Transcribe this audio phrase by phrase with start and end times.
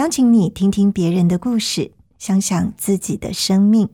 [0.00, 3.90] 邀请你听听别人的故事，想想自己的生命。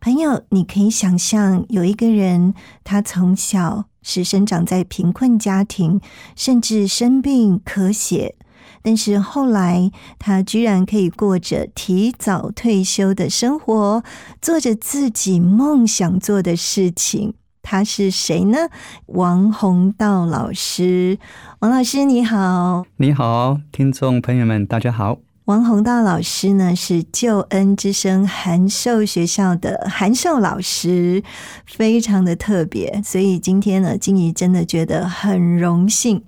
[0.00, 2.52] 朋友，你可以想象有一个人，
[2.84, 6.02] 他从小是生长在贫困家庭，
[6.36, 8.36] 甚至生病咳血，
[8.82, 14.04] 但是后来他居然可以过着提早退休的生活，
[14.42, 17.32] 做着自己梦想做的事情。
[17.62, 18.68] 他是谁呢？
[19.06, 21.18] 王洪道老师，
[21.60, 25.18] 王老师你好，你好，听众朋友们，大家好。
[25.44, 31.22] 王洪道老师呢是救恩之声函授学校的函授老师，
[31.64, 36.22] 非常的特别，所以今天呢，静怡真的觉得很荣幸。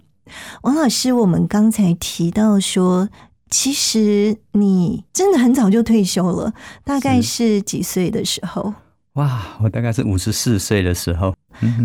[0.63, 3.11] 王老师，我们刚才提到说，
[3.51, 8.73] 其实你真的很早就退休了，大概是几岁的时候？
[9.21, 11.35] 哇，我大概是五十四岁的时候。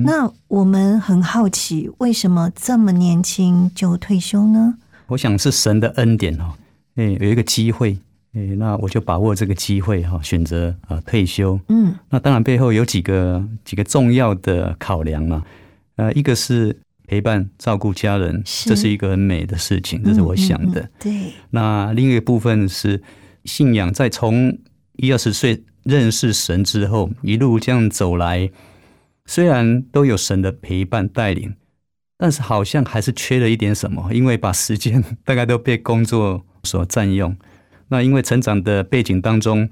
[0.06, 4.76] 那我们很好奇，为什么这么年轻就退休呢？
[5.08, 6.54] 我想是神的恩典哦，
[6.96, 7.98] 哎，有一个机会，
[8.34, 11.60] 哎，那我就把握这个机会哈，选择啊退休。
[11.68, 15.44] 嗯，那当然背后有几个几个重要的考量嘛。
[15.98, 20.90] 呃，一个是陪伴照顾家人，这是一个很美的事情，这是我想的。
[20.98, 21.34] 对。
[21.50, 23.04] 那另一个部分是
[23.44, 24.58] 信仰，在从
[24.96, 25.62] 一二十岁。
[25.86, 28.50] 认识神之后，一路这样走来，
[29.28, 31.54] 虽然都有神的陪伴带领，
[32.18, 37.38] 但是好像还是缺了一点什么，因为把时间大概都被工作所占用。
[37.90, 39.70] 那因为成长的背景当中，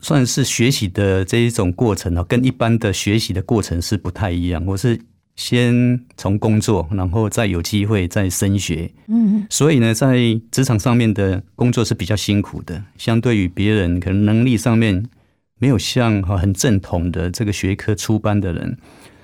[0.00, 4.62] 算是学习的这一种过程哦，跟一般的学习的过程是不太一样。
[4.66, 5.00] 我是
[5.34, 15.08] 先从工作，然后再有机会再升学，嗯，所以呢，在职场上面的工作是比较辛苦的，相对于别人可能能力上面。
[15.64, 18.76] 没有像哈很正统的这个学科出班的人，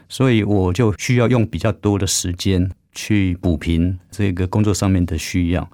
[0.09, 5.71] 所以我就需要用比较多的时间去补平这个工作上面的需要。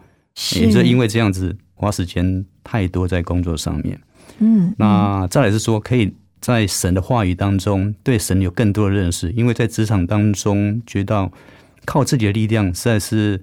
[0.56, 3.96] 也是因为这样子花时间太多在工作上面。
[4.40, 11.30] 嗯，那再来是说，可以在神的话语当中对神有更多的认识，因为在职场当中觉得
[11.84, 13.40] 靠自己的力量实在是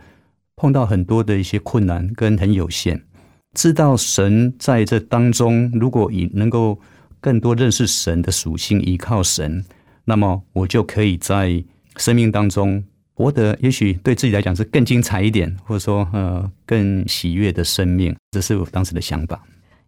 [0.57, 3.01] 碰到很多的一些困难跟很有限。
[3.53, 6.77] 知道神在这当中，如果以能够
[7.23, 9.63] 更多认识神的属性，依靠神，
[10.03, 11.63] 那么我就可以在
[11.95, 18.13] 生命当中活得，也许对自己来讲是更精彩一点，或者说呃更喜悦的生命。
[18.31, 19.41] 这是我当时的想法。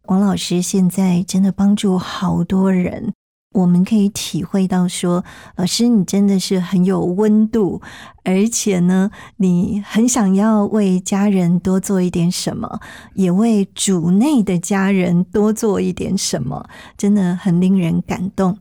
[0.04, 3.12] 王老师现在真的帮助好多人。
[3.56, 5.24] 我们可以体会到，说
[5.56, 7.82] 老师你真的是很有温度，
[8.26, 12.82] 而且呢，你很想要为家人多做一点什么，
[13.14, 16.68] 也为主内的家人多做一点什么，
[16.98, 18.58] 真的很令人感动。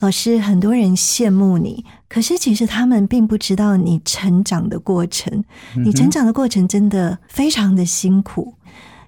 [0.00, 5.42] 老师，很多人羡慕你，可是其实他们并不知道你成长的过程。
[5.82, 8.54] 你成长的过程真的非常的辛苦。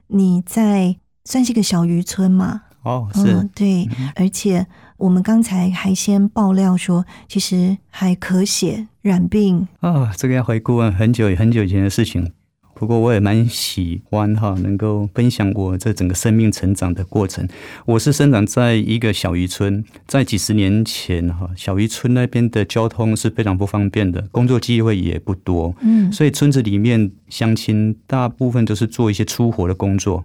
[0.07, 0.97] 你在
[1.27, 2.63] 算是个小渔村吗？
[2.85, 4.67] 哦，是对，而且。
[5.03, 12.31] 我们刚才还先爆料说，其实还咳血染病啊，这个要回顾很久很久以前的事情。
[12.75, 17.49] 不过我也蛮喜欢哈，能够分享我这整个生命成长的过程。
[17.85, 30.25] 我是生长在一个小渔村，在几十年前哈，小渔村那边的交通是非常不方便的，工作机会也不多，嗯，所以村子里面乡亲大部分都是做一些粗活的工作，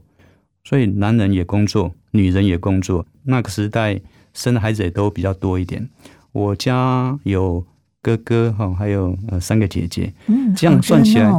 [0.63, 3.03] 所以男人也工作，女人也工作。
[3.23, 3.99] 那个时代。
[4.37, 5.89] 生的孩子也都比较多一点。
[6.31, 7.65] 我家有
[8.01, 10.13] 哥哥哈，还有呃三个姐姐。
[10.27, 11.31] 嗯，这样算起来，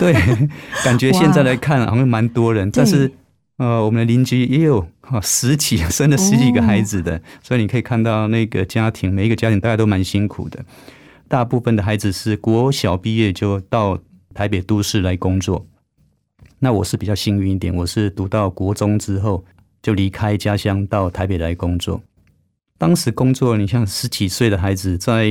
[0.00, 0.12] 对，
[0.84, 2.68] 感觉现在来看好像蛮多人。
[2.72, 3.10] 但是
[3.58, 10.64] 呃，我们的邻居也有哈十几生了十几个孩子的，所以你可以看到那个家庭，每一个家庭大家都蛮辛苦的。
[11.28, 13.98] 大部分的孩子是国小毕业就到
[14.34, 15.64] 台北都市来工作。
[16.58, 19.44] 那我是比较幸运一点，我是读到国中之后
[19.80, 22.02] 就离开家乡到台北来工作。
[22.82, 25.28] 当时工作，你像十几岁的孩子在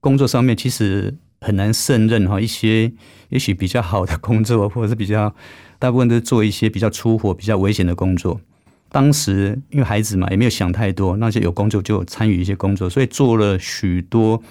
[0.00, 2.40] 工作上面，其实很难胜任哈。
[2.40, 2.90] 一些
[3.28, 5.32] 也许比较好的工作，或者是比较
[5.78, 8.40] 大部分都是做一些比较粗活、比较危险的工作。
[8.88, 14.42] 当时因为孩子嘛，也没有想太多，那就有工作就参与一些工作，所以做了许多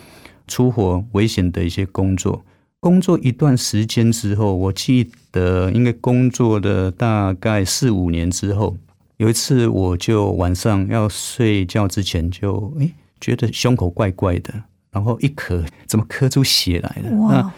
[0.48, 2.46] 粗活、危险的一些工作。
[2.80, 8.78] 工作一段时间之后，我记得应该工作的大概四五年之后，
[9.18, 14.54] 有一次我就晚上要睡觉之前就诶觉得胸口怪怪的，
[14.92, 17.10] 然后一咳，怎么咳出血来了？
[17.30, 17.54] 那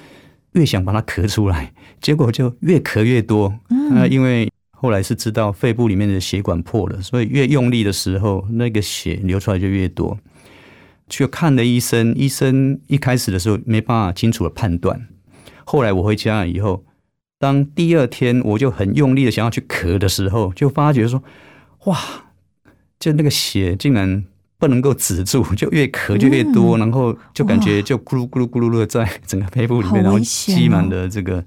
[0.53, 1.71] 越想把它咳出来，
[2.01, 3.53] 结果就越咳越多。
[3.67, 10.17] 那因为后来是知道肺部里面的血管破了，所以越用力的时候，那个血流出来就越多。
[11.09, 15.07] 去看了医生，医生一开始的时候没办法清楚的判断。
[15.65, 16.85] 后来我回家以后，
[17.37, 21.21] 当第二天我就很用力的想要去咳的时候，就发觉说，
[21.85, 21.97] 哇，
[22.99, 24.23] 就那个血竟然
[24.57, 31.43] 不能够止住， 就越咳就越多，然后就感觉就咕噜咕噜咕噜的在整个肺部里面，然后积满了这个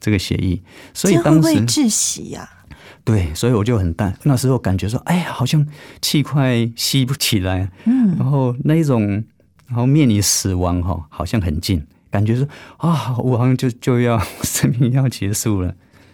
[0.00, 0.60] 这个血液，
[0.92, 2.50] 所以当时窒息呀。
[3.04, 4.18] 对，所以我就很淡。
[4.24, 5.64] 那时候感觉说，哎呀，好像
[6.02, 9.22] 气快吸不起来，嗯，然后那一种，
[9.68, 12.44] 然后面临死亡哈，好像很近，感觉说
[12.78, 15.72] 啊，我好像就就要 生命要结束了。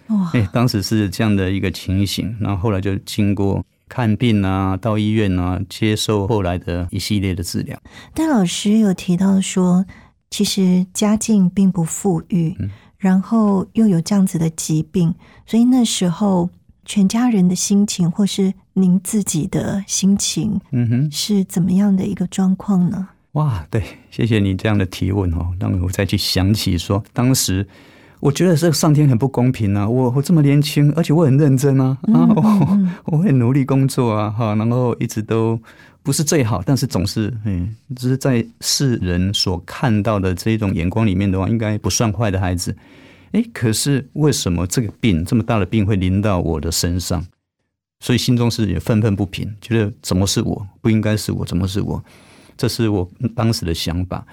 [0.09, 2.37] 哇，哎，当时是这样的一个情形。
[2.41, 7.79] 然后后来就经过看病啊，到医院啊，接受后来的一系列的治疗。
[8.15, 9.85] 但老师有提到说，
[10.31, 12.57] 其实家境并不富裕，
[12.99, 15.15] 然后又有这样子的疾病，
[15.47, 16.51] 所以那时候。
[16.85, 23.09] 全家人的心情，或是您自己的心情，嗯哼，是怎么样的一个状况呢？
[23.35, 27.69] 哇，对，谢谢你这样的提问哦，让我再去想起说，当时
[28.23, 29.89] 我觉得这上天很不公平啊！
[29.89, 32.79] 我我这么年轻，而且我很认真啊，啊，我
[33.19, 35.59] 我很努力工作啊，哈，然后一直都
[36.05, 42.77] 不是最好，但是总是，嗯，只是在世人所看到的这种眼光里面的话，应该不算坏的孩子。
[43.33, 47.27] 哎，可是为什么这个病这么大的病会临到我的身上？
[47.99, 50.65] 所以心中是也愤愤不平，觉得怎么是我？
[50.81, 52.01] 不应该是我，怎么是我？
[52.57, 54.25] 这是我当时的想法。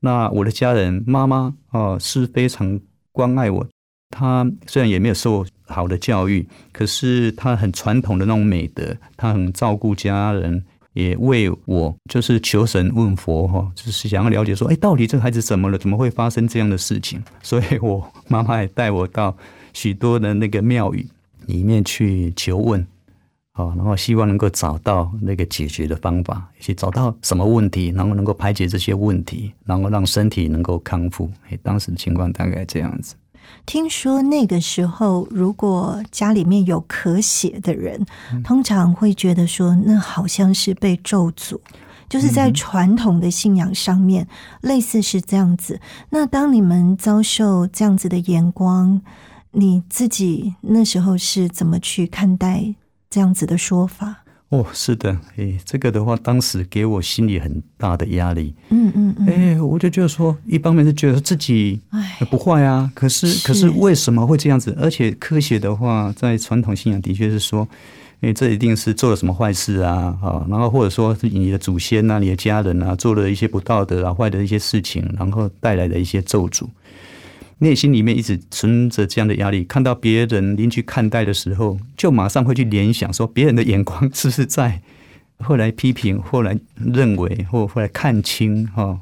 [0.00, 2.80] 那我的家人妈妈啊是非常
[3.16, 3.66] 关爱我，
[4.10, 10.62] 他虽然也没有受好的教育，可是他很传统的那种美德，他很照顾家人。
[10.92, 15.76] 也为我就是求神问佛哈，就是想要了解说，哎，到底这个孩子怎么了？
[15.76, 17.22] 怎么会发生这样的事情？
[17.44, 19.36] 所以我妈妈也带我到
[19.74, 21.06] 许多的那个庙宇
[21.44, 22.86] 里面去求问，
[23.58, 31.30] 好，然后希望能够找到那个解决的方法，以及找到什么问题，然后能够排解这些问题，然后让身体能够康复。
[31.48, 33.14] 哎，当时的情况大概这样子。
[33.64, 38.04] 听说那个时候，如果家里面有咳血的人，
[38.44, 41.58] 通常会觉得说，那好像是被咒诅，
[42.10, 44.28] 就是在传统的信仰上面，
[44.60, 45.80] 类似是这样子。
[46.10, 49.00] 那当你们遭受这样子的眼光，
[49.52, 52.74] 你自己那时候是怎么去看待
[53.10, 54.24] 这样子的说法？
[54.50, 58.54] 哦，是的，哎，这个的话，当时给我心里很大的压力。
[58.68, 61.80] 嗯嗯嗯，哎，我就觉得说，一方面是觉得自己
[62.30, 64.72] 不坏啊，可是可是为什么会这样子？
[64.80, 67.66] 而且科学的话，在传统信仰的确是说，
[68.20, 76.68] 哎，这一定是做了什么坏事啊，啊，然后或者说是你的祖先啊、你的家人啊，做了一些不道德啊、坏的一些事情，然后带来的一些咒诅。
[77.58, 84.82] 内心里面一直存着这样的压力，看到别人邻居看待的时候，就马上会去联想说，别人的眼光是不是在
[85.40, 89.00] 后来批评，后来认为，或后来看清哈？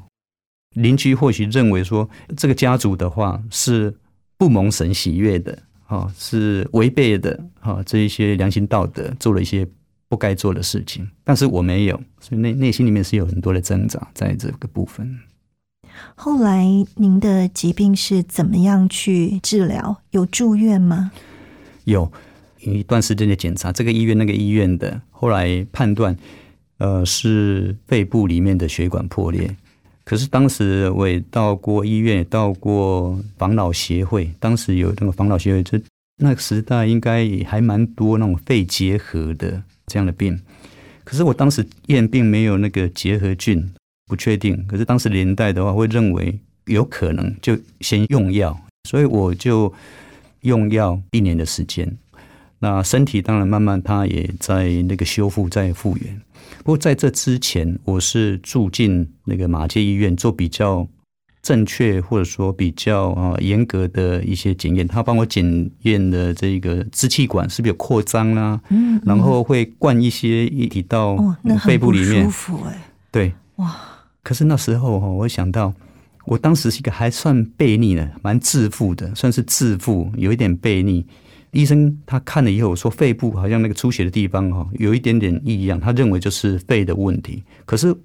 [0.73, 3.93] 邻居或许认为说，这个家族的话是
[4.37, 9.65] 不蒙神喜悦的，哈，是违背的，哈，这一些良心道德，做了一些
[10.09, 11.09] 不该做的事情。
[11.23, 15.17] 但是我没有，所以内内心里面是有很多的挣扎在这个部分。
[16.15, 20.01] 后来您的疾病是怎么样去治疗？
[20.11, 21.11] 有住院吗？
[21.85, 22.11] 有
[22.61, 26.15] 一段时间的检查，这个医院那个医院的，后来判断，
[26.77, 29.55] 呃，是肺部里面的血管破裂。
[30.03, 34.93] 可是当时我也到过医院，也到过防老协会，当时有。
[34.97, 35.81] 那个防老协会，这
[36.17, 40.39] 那个时代应该也还蛮多那种肺结核的这样的病。
[41.03, 42.57] 可是我当时验并没有。
[42.57, 43.71] 那个结核菌。
[44.07, 48.59] 不确定，可是当时年代的话，会认为有可能就先用药，
[48.89, 49.73] 所以我就
[50.41, 51.97] 用药一年的时间。
[52.59, 56.21] 那身体当然慢慢它也在那个修复，在复原。
[56.59, 60.87] 不过在这之前，我是住进那个马街医院做比较
[61.41, 64.87] 正确或者说比较啊严格的一些检验。
[64.87, 72.29] 他帮我检验的这个支气管是不是有扩张啦，嗯，然后会灌一些液体到哦，那很肺部不里面舒。
[72.29, 72.79] 服哎，
[73.11, 73.75] 对，哇，
[74.25, 75.71] 可是那时候哈，我想到，
[76.25, 81.05] 我当时是一个还算悖逆的，蛮自负的，算是自负，有一点悖逆。
[81.51, 87.43] 医生他看了以后说，肺部好像那个出血的地方哈，有一点点异样，他认为就是肺的问题。
[87.65, 87.95] 可是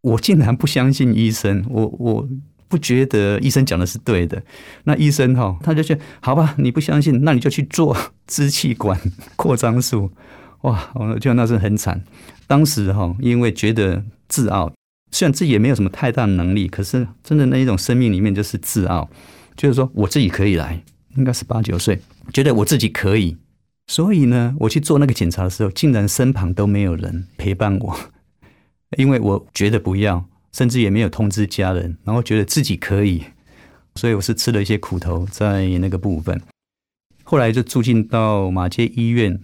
[0.00, 2.28] 我竟然不相信医生，我我
[2.66, 4.42] 不觉得医生讲的是对的。
[4.82, 7.96] 那医生哈，他就说好吧，你不相信，那你就去做
[8.26, 9.00] 支气管
[9.36, 10.10] 扩张术。
[10.62, 12.02] 哇，我觉得那是很惨。
[12.48, 14.72] 当时哈，因为觉得自傲，
[15.14, 19.08] 虽然自己也没有什么太大的能力，可是真的那一种生命里面就是自傲，
[19.56, 20.82] 就是说我自己可以来，
[21.16, 22.00] 应该是八九岁，
[22.32, 23.36] 觉得我自己可以，
[23.86, 27.96] 所以呢，我去做那个检查的时候，竟然身旁都没有人陪伴我，
[28.98, 33.22] 因为我觉得不要，甚至也没有通知家人，然后觉得自己可以，
[33.94, 36.42] 所以我是吃了一些苦头在那个部分。
[37.22, 39.40] 后来就住进到马街医院，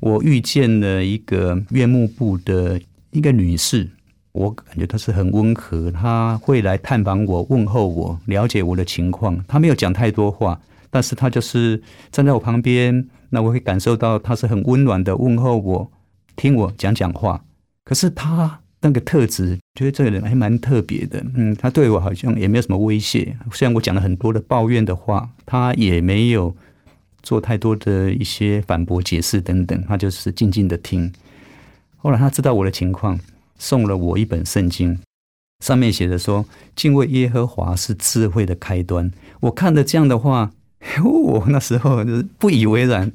[0.00, 3.90] 我遇见了一个院幕部的一个女士，
[4.32, 9.44] 我感觉他是很温和，他会来探访我、问候我、了解我的情况。
[9.48, 10.60] 他没有讲太多话，
[10.90, 15.90] 但是他就是站在我旁边，那我会感受到他是很温暖的问候我，
[16.36, 17.44] 听我讲讲话。
[17.84, 21.24] 可是他那个特质，觉得这个人还蛮特别的。
[21.34, 26.54] 嗯，他对我好像也没有什么威胁，虽然我讲了很多的抱怨的话，他也没有。
[27.22, 31.12] 做太多的一些反驳、解释等等，他就是静静的听。
[31.98, 33.20] 后来他知道我的情况，
[33.60, 34.98] 送了我一本圣经，
[35.64, 40.50] 上面写着说：“敬畏耶和华是智慧的开端。”我看了这样的话，
[41.04, 42.04] 我那时候
[42.38, 43.12] 不以为然。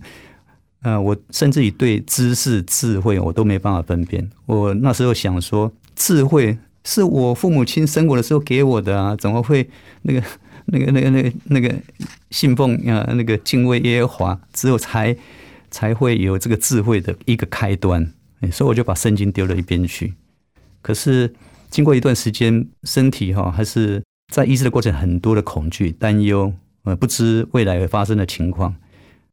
[0.84, 4.30] 呃，我甚至于对知识、智慧我都没办法分辨。
[4.46, 9.68] 我那时候想说，智慧是我父母亲生我的时候给我的啊，怎么会
[10.04, 10.24] 那个？
[10.68, 11.76] 那个、那个、那个、那个
[12.32, 15.16] 信奉啊，那个敬畏耶和华，只有才
[15.70, 18.12] 才会有这个智慧的一个开端。
[18.52, 20.16] 所以我就把圣经丢了一边去。
[20.86, 21.34] 可是
[21.72, 28.76] 经过一段时间，身体哈还是在医治的过程，很多的恐惧、担忧，呃，不知未来会发生的情况，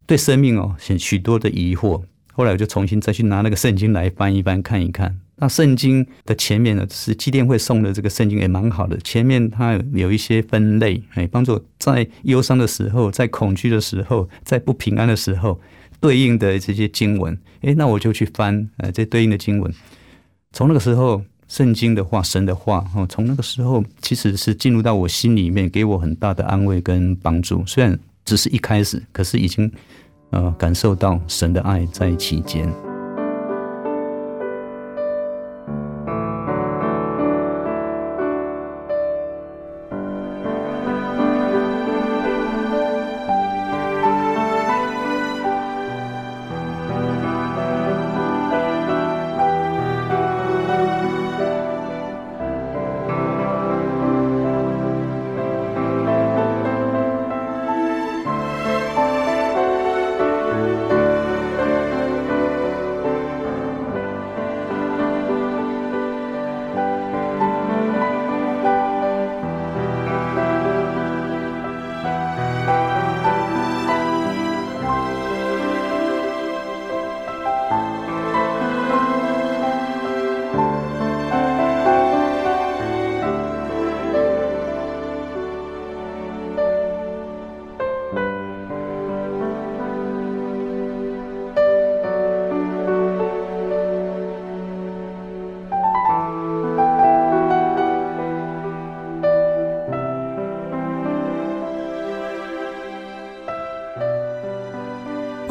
[0.06, 2.04] 对生命哦，许许多的疑惑。
[2.32, 5.21] 后来我就重新再去拿那个圣经来翻一翻、看一看。
[5.37, 8.97] 那圣经的前面呢，是祭奠会送的这个圣经也蛮好的。
[9.04, 15.61] 前面它有一些分类，哎，帮助在忧伤的时候、在恐惧的时候、在不平安的时候
[16.00, 17.38] 对应的这些经文。
[17.61, 19.71] 哎，那我就去翻，呃，这对应的经文。
[20.54, 27.62] 从那个时候，圣经的话、神的话，哦，从那个时候其实是进入到我心里面，给我很大的安慰跟帮助。
[27.66, 29.71] 虽然只是一开始，可是已经
[30.30, 32.66] 呃感受到神的爱在其间。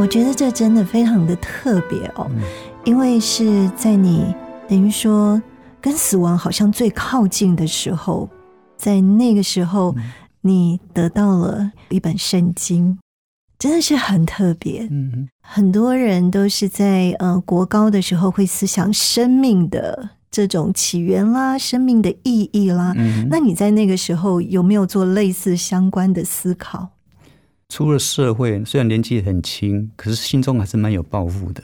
[0.01, 2.27] 我觉得这真的非常的特别哦，
[2.84, 4.34] 因为是在你
[4.67, 5.39] 等于说
[5.79, 8.27] 跟死亡好像最靠近的时候，
[8.75, 9.96] 在那个时候，
[10.41, 12.98] 你得到了一本圣经，
[13.60, 14.88] 真的是很特别。
[14.89, 22.91] 嗯很多人都是在呃国高的时候会思想生命的这种起源啦，生命的意义啦。
[22.98, 26.89] 嗯那你在那个时候有没有做类似相关的思考？
[27.72, 31.63] 出了社会，虽然年纪很轻，可是心中还是蛮有抱负的，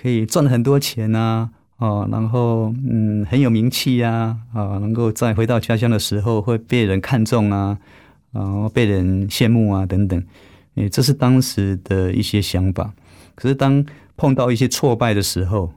[0.00, 7.76] 可以赚很多钱啊，哦，然后嗯很有名气呀，啊，能够在回到家乡的时候会被人看中啊，
[8.30, 10.24] 然后被人羡慕啊等等，
[10.76, 12.94] 诶，这是当时的一些想法。
[13.34, 13.84] 可是当
[14.16, 15.72] 碰到一些挫败的时候，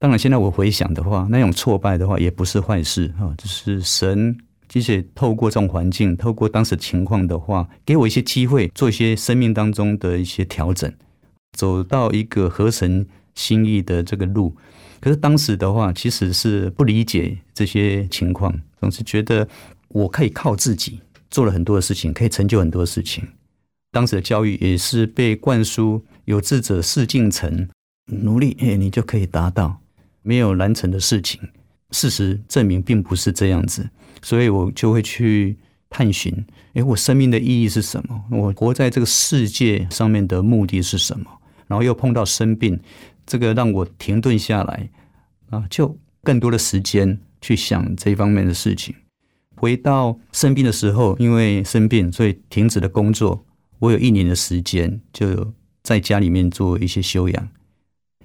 [0.00, 4.36] 当然现在我回想的话，那种挫败的话也不是坏事哈，就是神
[4.70, 10.90] 其实透过这种环境，透过当时情况的话，给我一些机会，做一些生命当中的一些调整，
[11.58, 14.56] 走到一个合神心意的这个路。
[15.00, 19.48] 可是当时的话，其实是不理解这些情况，总是觉得
[19.88, 21.00] 我可以靠自己
[21.32, 23.26] 做了很多的事情，可以成就很多事情。
[23.90, 27.68] 当时的教育也是被灌输“有志者事竟成”，
[28.22, 29.80] 努力哎，你就可以达到，
[30.22, 31.40] 没有难成的事情。
[31.92, 33.88] 事实证明并不是这样子。
[34.22, 35.56] 所以我就会去
[35.88, 36.44] 探寻，
[36.74, 38.24] 诶，我生命的意义是什么？
[38.30, 41.26] 我活在这个世界上面的目的是什么？
[41.66, 42.78] 然后又碰到生病，
[43.26, 44.90] 这个让我停顿下来
[45.50, 48.94] 啊，就更多的时间去想这方面的事情。
[49.56, 53.44] 回到生病的时候，因为生病，所以停止了工作。
[53.78, 57.48] 我有一年的时间就在家里面做一些修养。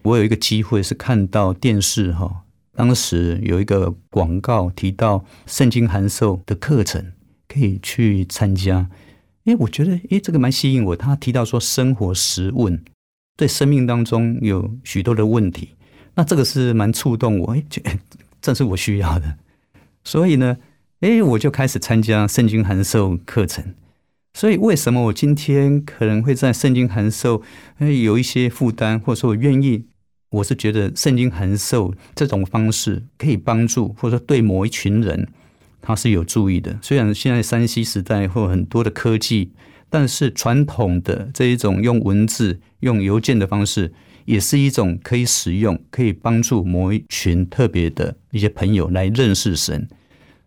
[0.01, 2.44] 我有一个机会是看到电视哈。
[2.75, 7.13] 当时有一个广告提到圣经函授的课程
[7.47, 8.89] 可以去参加，
[9.45, 10.95] 哎，我觉得哎这个蛮吸引我。
[10.95, 12.83] 他提到说生活实问，
[13.37, 15.69] 对生命当中有许多的问题，
[16.15, 17.63] 那这个是蛮触动我，哎，
[18.41, 19.37] 正是我需要的。
[20.03, 20.57] 所以呢，
[20.99, 23.73] 哎，我就开始参加圣经函授课程。
[24.33, 27.41] 所以为什么我今天可能会在圣经函授
[27.77, 29.85] 哎有一些负担，或者说我愿意？
[30.35, 35.27] 我是觉得圣经函授这种方式可以帮助，或者说对某一群人
[35.81, 36.77] 他是有注意的。
[36.81, 39.51] 虽然现在山西时代或很多的科技，
[39.89, 43.93] 但是传统的这一种用文字、用邮件的方式，
[44.25, 49.87] 也是一种可以使用、可以帮助某一群特别的一些朋友来认识神。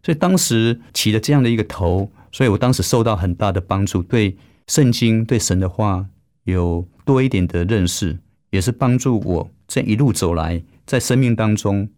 [0.02, 6.04] 所以当时起了这样的一个头，所以我当时受到很大的帮助，对圣经、对神的话
[6.44, 8.18] 有多一点的认识，
[8.50, 9.50] 也是帮助我。
[9.68, 11.88] 这一路走来，在生命当中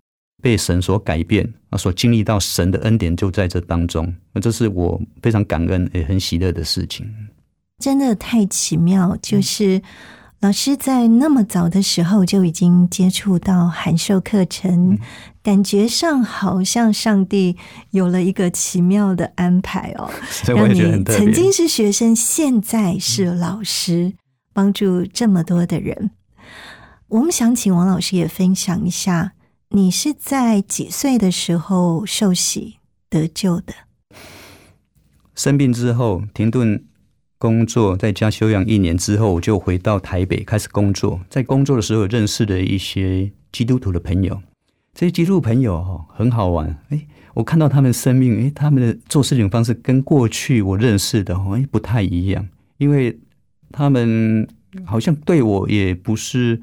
[0.42, 7.06] 被神所改变啊，所经历到神的恩典就在这当中，那这是我非常感恩也很喜乐的事情。
[7.78, 9.80] 真的太奇妙，就是
[10.40, 14.98] 老师在那么早的时候就已经接触到函授课程，
[15.42, 17.56] 感觉上好像上帝
[17.90, 20.10] 有了一个奇妙的安排哦，
[20.48, 24.14] 让你曾经是学生，现在是老师，
[24.52, 26.10] 帮助这么多的人。
[27.10, 29.32] 我们想请王老师也分享一下，
[29.70, 32.76] 你是在几岁的时候受洗
[33.08, 33.74] 得救的？
[35.34, 36.84] 生病之后停顿
[37.36, 41.20] 工作，在家休养一年之后，我就回到台北开始工作。
[41.28, 44.40] 在工作的时候，认识了一些基督徒的朋友。
[44.94, 53.18] 这些基督徒朋友哈很好玩，哎，我看到他们生命，哎，他们的做事情方式跟过去我认识的哎不太一样，因为
[53.72, 54.46] 他们
[54.84, 56.62] 好像对我也不是。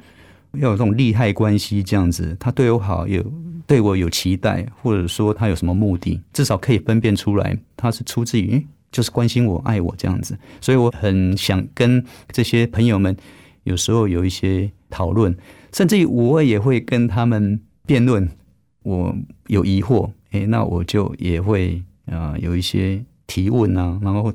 [0.60, 3.24] 要有这种利害关系这样子，他对我好，有
[3.65, 10.38] 对我有期待，或者说他有什么目的，至少可以分辨出来，他是出自于就是关心我、爱我这样子。
[10.62, 13.15] 所以我很想跟这些朋友们
[13.63, 15.36] 有时候有一些讨论，
[15.74, 18.30] 甚至于我也会跟他们辩论。
[18.84, 19.13] 我
[19.48, 24.34] 有疑惑，诶，那我就也会啊有一些提问啊，然后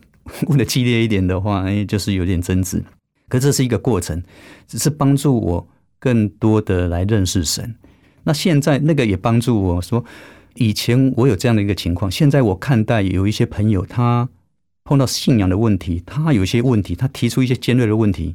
[0.48, 2.84] 问的激烈一点的话，诶，就是有点争执。
[3.30, 4.22] 可这是一个过程，
[4.68, 5.66] 只是帮助我。
[6.02, 7.76] 更多的来认识神，
[8.24, 10.04] 那现在那个也帮助我说，
[10.54, 14.28] 以前我有这样的一个情况，现在我看待有一些朋友，他
[14.82, 18.34] 碰到信仰的问题，他有一些问题，他提出一些尖锐的问题，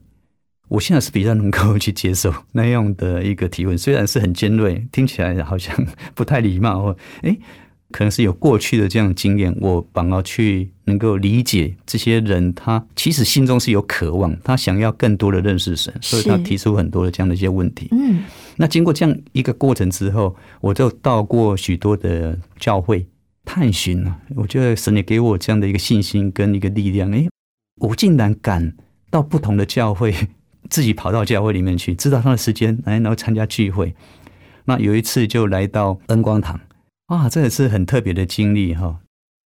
[0.70, 5.76] 我现在是比较能够去接受那样的一个提问，虽然是很尖锐，听起来好像
[6.16, 7.38] 不太礼貌，或诶。
[7.92, 17.88] 可能是有过去的这样经验，我反而去能够理解这些人，他其实心中是有渴望，他想要更多的认识神，所以他提出很多的这样的一些问题。
[17.92, 18.24] 嗯，
[18.58, 23.08] 那经过这样一个过程之后，我就到过许多的教会
[23.46, 24.20] 探寻啊。
[24.36, 27.10] 我觉得神也给我这样的一个信心跟一个力量。
[27.12, 27.30] 诶，
[27.80, 28.74] 我竟然敢
[29.10, 30.14] 到不同的教会，
[30.70, 33.96] 自己跑到教会里面去，知道他的时间来，然后参加聚会。
[34.66, 36.60] 那有一次就来到恩光堂。
[37.08, 39.00] 啊，这也是很特别的经历哈！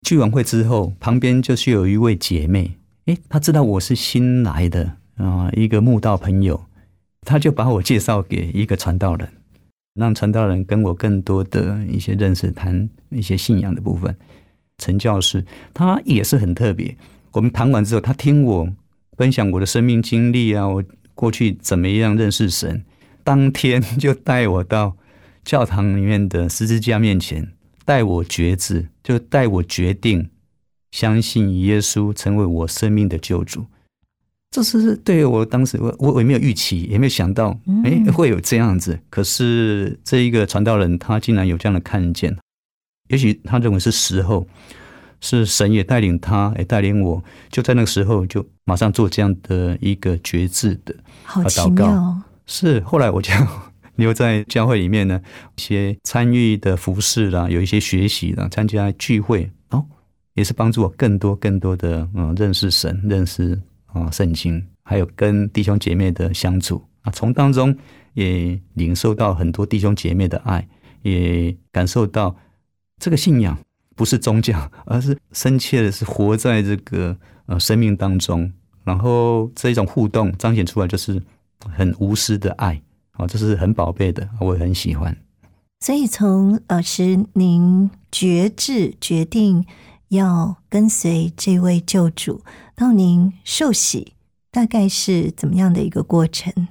[0.03, 6.65] 聚完会之后，旁边就是有一位姐妹，诶，她知道我是新来的啊，一个慕道朋友，
[7.23, 9.29] 她就把我介绍给一个传道人，
[9.95, 14.17] 让传道人跟我更多的一些认识，谈一些信仰的部分。
[14.79, 15.45] 陈教士
[15.75, 16.97] 他也是很特别，
[17.33, 18.69] 我们谈完之后，他听我
[19.17, 20.85] 分享我的生命经历啊，我
[21.17, 22.85] 过去怎么样认识神，
[23.25, 24.97] 当天 就带我到。
[25.49, 27.55] 教堂里面的十字架面前，
[27.87, 30.29] 带我决志，就带我决定
[30.91, 33.65] 相信耶稣成为我生命的救主。
[34.51, 39.01] 这是对我当时我我也没有预期，也没有想到，哎，会有这样子。
[39.09, 42.37] 可是这一个传道人他竟然有这样的看见，
[43.09, 44.47] 也许他认为是时候。
[45.21, 52.23] 是神也带领他，也带领我，就在那个时候就马上做这样的一个决志的好奇祷告妙哦。
[52.47, 53.33] 是，后来我就
[53.99, 55.21] 留在教会里面呢，
[55.57, 59.85] 一些参与的服饰啦，有一些学习啦，参加聚会，哦，
[60.35, 66.83] 也是帮助我更多更多的嗯认识神，认识啊圣经，还有跟弟兄姐妹的相处。
[67.03, 67.77] 啊，从当中
[68.15, 70.67] 也领受到很多弟兄姐妹的爱，
[71.03, 72.35] 也感受到
[73.01, 73.59] 这个信仰
[73.97, 78.53] 不是宗教，而是深切的是活在这个呃生命当中，
[78.85, 81.21] 然后这一种互动彰显出来就是
[81.69, 82.81] 很无私的爱，
[83.19, 85.15] 啊，这是很宝贝的，我也很喜欢。
[85.81, 89.65] 所以从老师您决志决定
[90.09, 92.43] 要跟随这位救主，
[92.75, 94.15] 到您受洗，
[94.51, 96.69] 大概是怎么样的一个过程？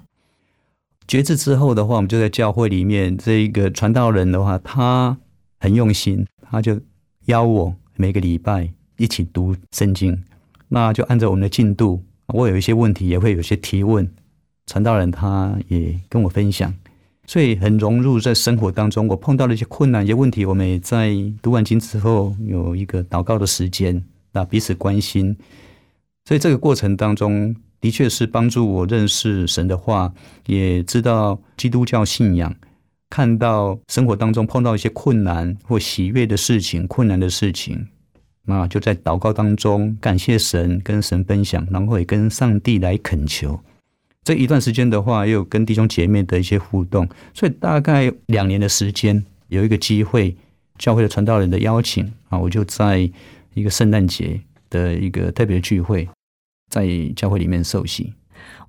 [1.07, 5.17] 决志之后的话，我们就在教会里面，这一个传道人的话，他
[5.59, 6.79] 很用心，他就
[7.25, 10.23] 邀我每个礼拜一起读圣经，
[10.67, 14.11] 那就按照我们的进度，我有一些问题也会有些提问，
[14.67, 16.71] 传道人他也跟我分享，
[17.25, 19.07] 所以很融入在生活当中。
[19.07, 24.03] 我碰到了一些困难、一些问题，我们也在读完经之后有一个祷告的时间，
[24.33, 25.35] 那彼此关心。
[26.25, 30.13] 所以这个过程当中，的确是帮助我认识神的话，
[30.45, 32.53] 也知道基督教信仰，
[33.09, 37.87] 看到生活当中碰到一些困难或喜悦的事情、困难的事情，
[38.43, 43.57] 那就在祷告当中感谢神，跟神分享，然后也跟上帝来恳求。
[44.27, 50.35] 这一段时间的话，也有跟弟兄姐妹的一些互动，所以大概两年的时间，有一个机会，
[50.77, 53.09] 教会的传道人的邀请啊，我就在
[53.53, 56.09] 一个圣诞节的一个特别聚会，
[56.69, 56.85] 在
[57.15, 58.15] 教会里面受洗。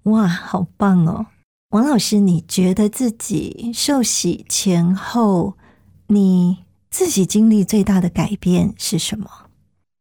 [0.05, 1.27] 哇，好棒哦！
[1.71, 5.55] 王老师，你觉得自己受洗前后，
[6.07, 9.48] 你自己经历最大的改变是什么？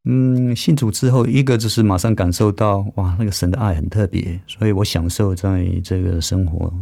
[0.10, 6.74] 嗯，信主之后，一个就是马上感受到哇，那个神的爱很特别，所以我享受在这个生活、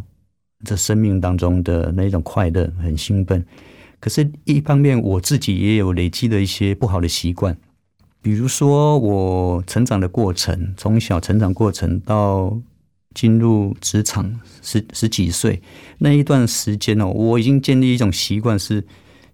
[0.64, 3.44] 这生命当中的那种快乐，很兴奋。
[4.00, 7.58] 可是，一方面我自己也有累积的一些不好的习惯，
[8.22, 12.56] 比如说我成长的过程，从小成长过程到
[13.16, 15.60] 进入职场十十几岁
[15.98, 18.84] 那一段时间哦，我已经建立一种习惯是。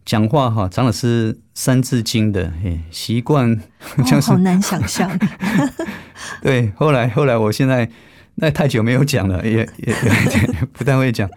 [0.06, 3.52] 讲话哈，常老师三字经的，嘿，习惯
[3.98, 5.10] 哦，好难想象。
[6.42, 7.90] 对，后来后来，我现在
[8.36, 11.30] 那太久没有讲了，也也有一点不太会讲。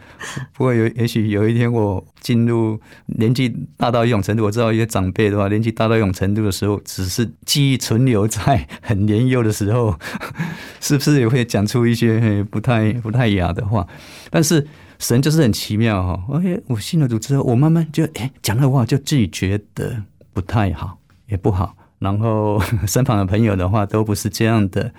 [0.55, 2.81] 不过有也许有一天我进入
[3.19, 9.99] 年纪大到一种程度，我知道一些长辈的话，年纪大到一种程度的时候，只是记忆存留在很年幼的时候，
[10.81, 13.87] 是不是也会讲出一些不太不太雅的话？
[14.31, 14.67] 但是。
[14.99, 20.03] 神就是很奇妙哈，而且我信了主之后，我慢慢就哎讲的话就自己觉得
[20.33, 21.77] 不太好，也不好。
[21.99, 24.93] 然后身旁的朋友的话都不是这样的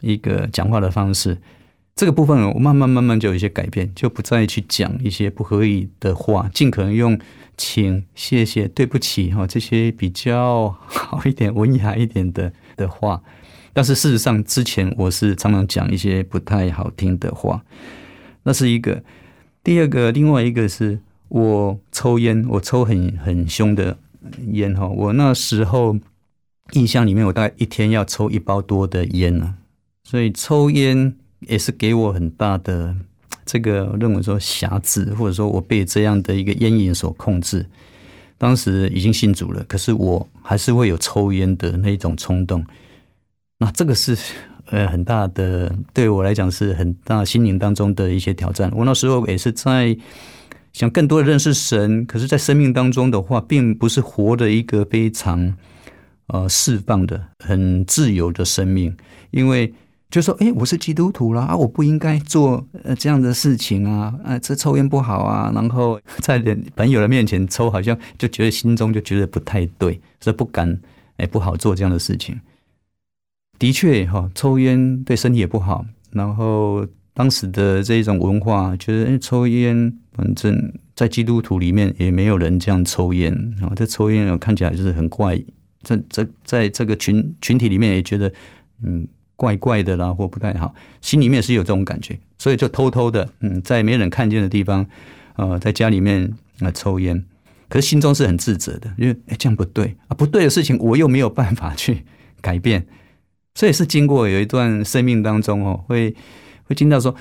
[0.00, 1.38] 一个讲话的方式。
[1.94, 7.18] 这个部分我慢慢慢慢就有一些改变，就不再去讲一些不合理的话，尽可能用
[7.56, 13.22] 请、谢谢、对不起哈这些比较好一点、文雅一点的的话。
[13.72, 17.62] 但是事实上，之前我是常常讲一些不太好听的话，
[18.42, 19.02] 那是一个。
[19.66, 23.98] 第二个，另外一个是我抽烟，我抽很很凶的
[24.52, 24.86] 烟哈。
[24.86, 25.98] 我那时候
[26.74, 29.56] 印象里面，我大概一天要抽一包多的烟呢，
[30.04, 32.94] 所以抽烟也是给我很大的
[33.44, 37.66] 这个认为说瑕疵，或者说我被这样的一个烟瘾所控制。
[38.38, 42.64] 当时已经信主了，可是我还是会有抽烟的那种冲动。
[43.58, 44.16] 那这个是。
[44.66, 48.70] 呃，很大的对我来讲是很大心灵当中的一些挑战。
[48.74, 49.96] 我那时候也是在
[50.72, 55.54] 想更多的认识神，可是，在生命当中的话，并不是活的一个非常
[56.26, 58.94] 呃释放的、很自由的生命。
[59.30, 59.72] 因为
[60.10, 65.50] 就说，哎，我是基督徒啦，啊，我不应该做呃这样的事情啊，啊，这抽烟不好啊。
[65.54, 70.78] 然后 在人朋友的面前抽，好像就觉得心中就觉得不太对，所以不敢，
[71.16, 72.38] 哎，不好做这样的事情。
[73.58, 75.84] 的确，哈，抽烟对身体也不好。
[76.10, 83.32] 然后当时的这种文化，觉得抽烟，反正在基督徒里面也没有人这样抽烟。
[83.60, 85.38] 啊这抽烟看起来就是很怪，
[85.82, 88.32] 在在在这个群群体里面也觉得
[88.82, 90.74] 嗯怪怪的啦，或不太好。
[91.00, 94.86] 心里面是有这种感觉，所以就偷偷的嗯，在没人看见的地方，
[95.36, 97.24] 呃，在家里面啊抽烟。
[97.68, 102.04] 可是心中是很自责的，因为哎这样不对啊，不对的事情我又没有办法去
[102.40, 102.86] 改变。
[103.56, 106.14] 所以是经过有一段生命当中哦，会
[106.64, 107.16] 会听到说，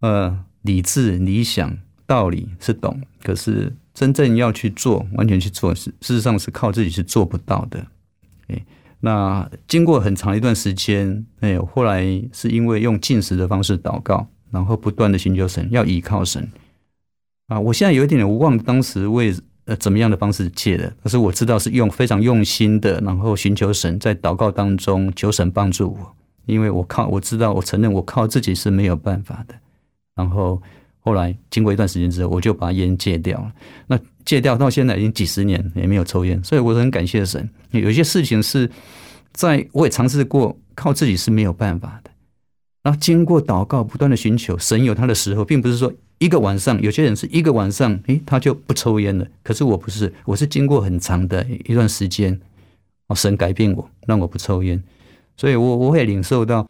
[0.00, 7.86] 呃，理智、理想、道理是懂，可是真正要去做，完全去做，是事实上是靠自己是做不到的。
[8.48, 8.64] 哎，
[9.00, 16.46] 那经过很长一段时间，哎，后来是因为用进食的方式祷告，然后不断的寻求神，要依靠神。
[17.46, 19.34] 啊，我现在有一点点忘当时为
[19.66, 29.54] 呃怎么样的方式借的，可是我知道是用非常用心的，然后寻求神，在祷告当中求神帮助我，因为我靠我知道我承认我靠自己是没有办法的。
[30.14, 30.60] 然后
[31.00, 33.52] 后来经过一段时间之后，我就把烟戒掉了。
[33.86, 37.48] 那戒掉到现在已经几十年也没有抽烟，所以我很感谢神。
[37.70, 38.68] 有些事情是
[39.32, 42.10] 在我也尝试过靠自己是没有办法的，
[42.86, 45.92] 然后经过祷告不断的寻求神有他的时候，并不是说。
[46.18, 49.26] 一个晚上，有些人是一个晚上，诶，他就不抽烟了。
[49.42, 52.40] 可是我不是，我是经过很长的一段时间，
[53.08, 54.82] 哦，神改变我，让我不抽烟。
[55.36, 56.66] 所以，我我会领受到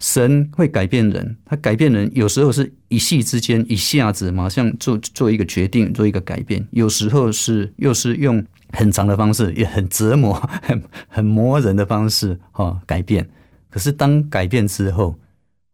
[0.00, 13.26] 神会改变人，他改变人有时候是一夕之间，一下子马上做做一个决定，做一个改变；有时候是又是用很长的方式，也很折磨、很很磨人的方式，哈，改变。
[13.70, 15.18] 可是当改变之后，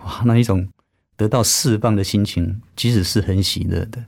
[0.04, 0.68] 哇，那一种。
[1.16, 4.04] 得到释放的心情，其实是很喜乐的。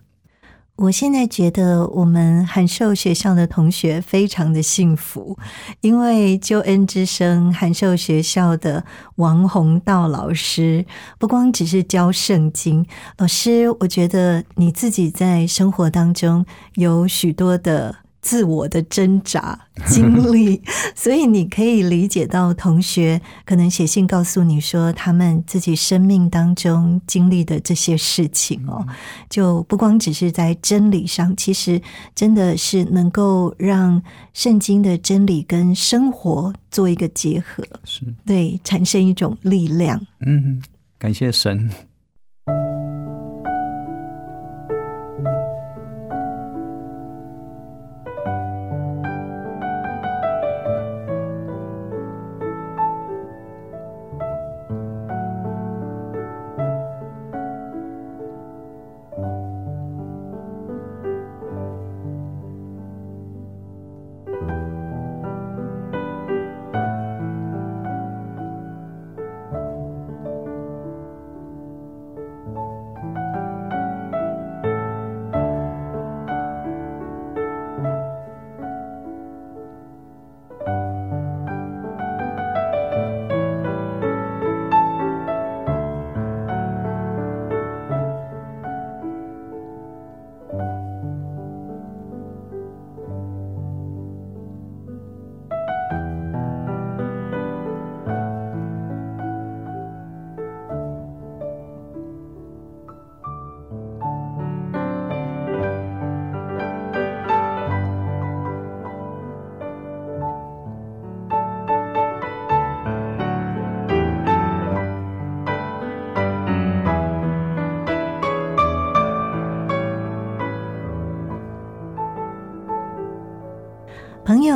[0.74, 5.38] 我现在觉得我们函授学校的同学非常的幸福，
[5.82, 10.85] 因为救恩之声函授学校的王宏道老师，
[11.20, 12.85] 不光只是教圣经，
[13.18, 17.94] 老师，我觉得你自己在生活当中有许多的。
[18.26, 20.60] 自我的挣扎经历，
[20.96, 28.84] 所以你可以理解到同学可能写信告诉你说他们自己生命当中经历的这些事情哦，
[29.30, 31.80] 就不光只是在真理上，其实
[32.16, 34.02] 真的是能够让
[34.34, 40.04] 圣经的真理跟生活做一个结合，是对产生一种力量。
[40.26, 40.60] 嗯，
[40.98, 41.70] 感谢神。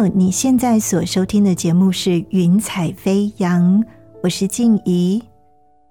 [0.08, 3.82] 你现在所收听的节目是《云彩飞扬》，
[4.22, 5.22] 我是静怡。《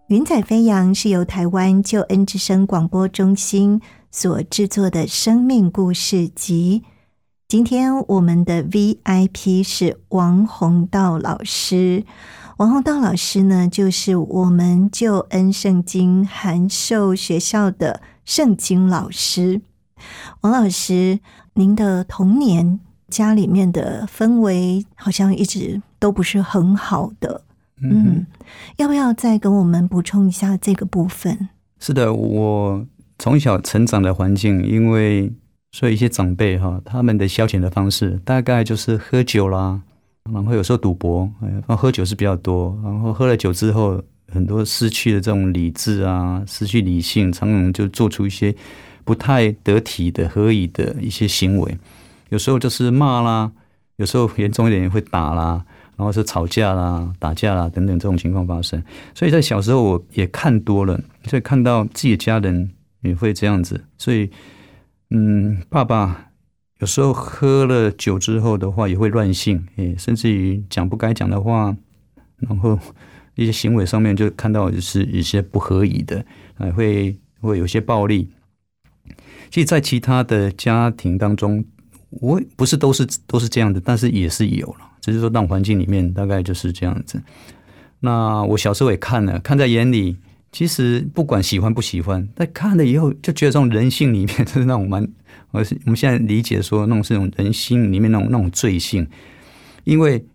[0.08, 6.84] 云彩飞扬》是由台湾救恩之声广播中心所制作的生命故事集。
[7.48, 12.04] 今天我们的 VIP 是王宏道老师。
[12.58, 19.62] 王宏道老师呢，就是我们救恩圣经函授学校的圣经老师。
[20.42, 21.20] 王老师，
[21.54, 22.80] 您的童年。
[23.10, 27.42] 家里面的氛围好像一直都不是很好的，
[27.82, 28.26] 嗯，
[28.78, 31.50] 要不要再跟我们补充一下这个部分？
[31.80, 32.86] 是的，我
[33.18, 35.32] 从小成长的环境，因为
[35.72, 39.82] 所以一些长辈哈，他们的消遣的方式大概就是喝酒啦，
[40.32, 48.54] 然后有时候赌博，哎喝酒是比较多，然后喝了酒之后，很多失去了这种理智啊，失去理性，常常就做出一些
[49.04, 51.78] 不太得体的、合理的一些行为。
[52.30, 53.52] 有时候就是骂啦，
[53.98, 55.66] 有时候严重一点会打啦，
[55.98, 58.82] 然后是吵架啦、打架啦等等这种情况发生。
[59.14, 63.84] 所以在小时候我也看多了，所以看到自己的家人也会这样子。
[63.98, 64.30] 所以，
[65.10, 66.30] 嗯，爸爸
[66.80, 71.76] 有时候喝了酒之后的话也会乱性，诶，甚至于讲不该讲的话，
[72.38, 72.80] 然后
[73.36, 78.30] 一些行为上面就看到是一些不合宜的，还会会有些暴力。
[79.50, 81.66] 其实，在其他的家庭当中。
[82.10, 87.22] 我不是都是都是这样的，但是也是有了，只是说大环境里面大概就是这样子。
[88.00, 90.18] 那我小时候也看了，看在眼里，
[90.52, 95.08] 其实不管喜欢不喜欢，但看了以后就觉得这种人性里面就是那种蛮，
[95.52, 99.08] 我是我们现在理解说那种是种人心里面那种那种罪性，
[99.84, 100.26] 因为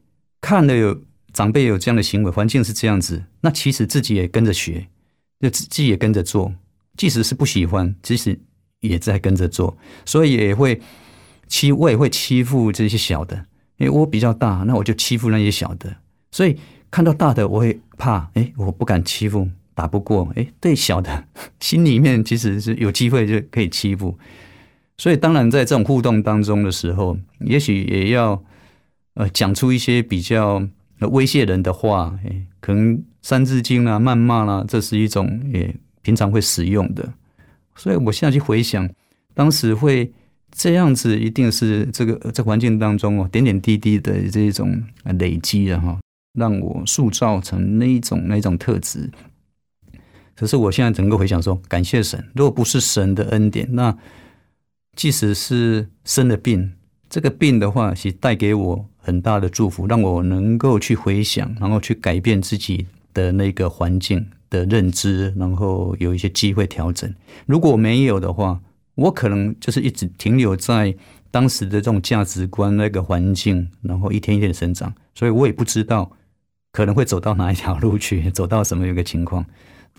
[0.41, 4.87] 看了有长辈有这样的行为，环境是这样子，那其实自己也跟着学，
[5.41, 6.53] 就自己也跟着做，
[6.97, 8.39] 即使是不喜欢，其实
[8.81, 10.81] 也在跟着做，所以也会
[11.47, 13.37] 欺，我也会欺负这些小的，
[13.77, 15.97] 因为我比较大，那我就欺负那些小的，
[16.31, 16.57] 所以
[16.91, 21.25] 看到大的我会怕，哎，我不敢欺负，打不过，哎，对小的
[21.61, 24.17] 心里面其实是有机会就可以欺负。
[24.97, 28.41] 所以，当然，在这种互动当中的时候，也许也要
[29.15, 30.65] 呃讲出一些比较
[31.01, 37.13] 威胁人的话，哎，可能《三字经》啦、谩骂啦，这是一种也平常会使用的。
[37.75, 38.89] 所以我现在去回想，
[39.35, 40.13] 当时会
[40.57, 44.83] 这样子，一定是这个在环境当中哦，点点滴滴的这种
[45.19, 45.99] 累积的哈，
[46.39, 49.11] 让我塑造成那一种那一种特质。
[50.37, 53.97] 可是我现在整个回想说，感谢神，如果不是神的恩典，那
[54.95, 56.73] 即使是生了病，
[57.11, 67.13] 这个病的话，其实带给我很大的祝福，让我能够去回想，然后去改变自己的那个环境的认知，然后有一些机会调整。
[67.47, 68.61] 如果没有的话，
[68.95, 70.95] 我可能就是一直停留在
[71.31, 76.11] 当时的这种价值观那个环境，然后一天一天的生长，所以我也不知道
[76.73, 79.45] 可能会走到哪一条路去，走到什么一个情况。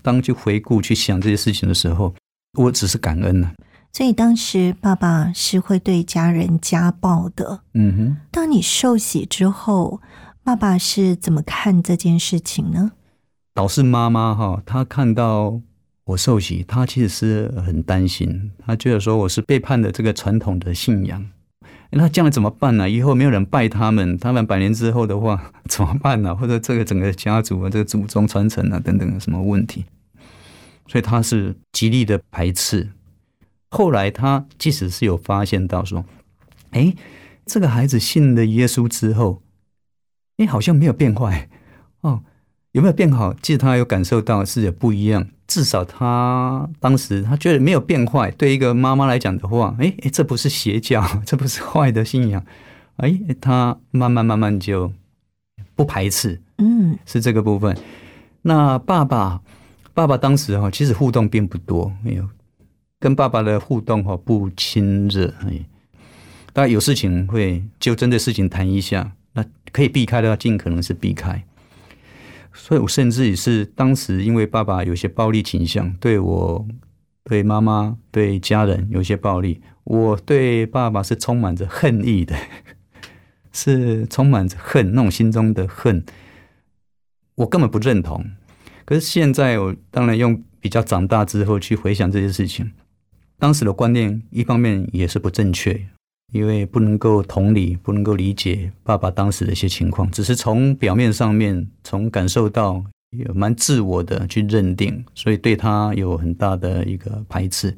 [0.02, 2.14] 当去回顾、去想这些事情的时候，
[2.58, 3.52] 我只是感恩了。
[3.92, 7.62] 所以当时爸爸是会对家人家暴的。
[7.74, 8.16] 嗯哼。
[8.30, 10.00] 当你受洗之后，
[10.44, 12.92] 爸爸是怎么看这件事情呢？
[13.54, 15.60] 导师妈妈哈，她看到
[16.06, 21.26] 我受洗，他其实是很担心，他觉得说我是背叛了这个传统的信仰，
[21.90, 22.88] 那将来怎么办呢？
[22.88, 26.34] 以后没有人拜他们，他们百年之后的话 怎么办呢？
[26.34, 29.84] 或者这个整个家族啊，这个祖宗传承啊等等什么问题？
[30.86, 32.88] 所以他是极力的排斥。
[33.68, 36.04] 后来他即使是有发现到说，
[36.70, 36.94] 哎，
[37.44, 39.42] 这个孩子信了耶稣之后，
[40.36, 41.48] 哎，好像没有变坏
[42.02, 42.22] 哦，
[42.76, 43.34] 有没有变好？
[43.40, 45.26] 其实他有感受到是有不一样。
[45.46, 48.30] 至少他当时他觉得没有变坏。
[48.32, 52.44] 对一个妈妈来讲的话，哎哎，这不是邪教， 这不是坏的信仰。
[52.96, 54.92] 哎，他慢慢慢慢就
[55.74, 57.74] 不排斥，嗯，是这个部分。
[58.42, 59.40] 那爸爸，
[59.94, 62.28] 爸爸当时哈，其实互动并不多，没有。
[63.00, 65.64] 跟爸爸的互动哈不亲热，哎，
[66.52, 71.42] 当然有事情会就针对事情谈一下，那可以避开的话，尽可能是避开。
[72.56, 76.66] 所以我甚至也是当时因为爸爸有些暴力倾向，对我、
[77.22, 82.34] 对妈妈、对家人有些暴力，我对爸爸是充满着恨意的，
[83.52, 86.04] 是充满着恨，那种心中的恨，
[87.36, 88.24] 我根本不认同。
[88.84, 92.72] 可是现在我当然用比较长大之后去回想这些事情。
[93.38, 95.88] 当时的观念一方面也是不正确，
[96.32, 107.76] 因为不能够同理，不能够理解爸爸当时的一些情况，只是从表面上面，从感受到有蛮自我的去认定，所以对他有很大的一个排斥。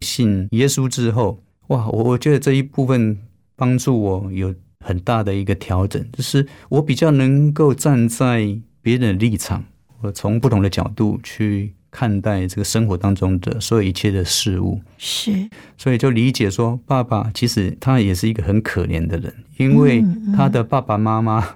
[0.00, 3.18] 信耶稣之后，哇，我我觉得这一部分
[3.56, 9.64] 帮助我有很大的一个调整，就是我比较能够站在别人的立场，
[10.00, 11.74] 我从不同的角度去。
[11.94, 15.30] 看待这个生活当中的所有一切的事物，是，
[15.78, 20.04] 所以就理解说，爸爸其实他也是一个很可怜的人，因为
[20.36, 21.54] 他的爸爸妈妈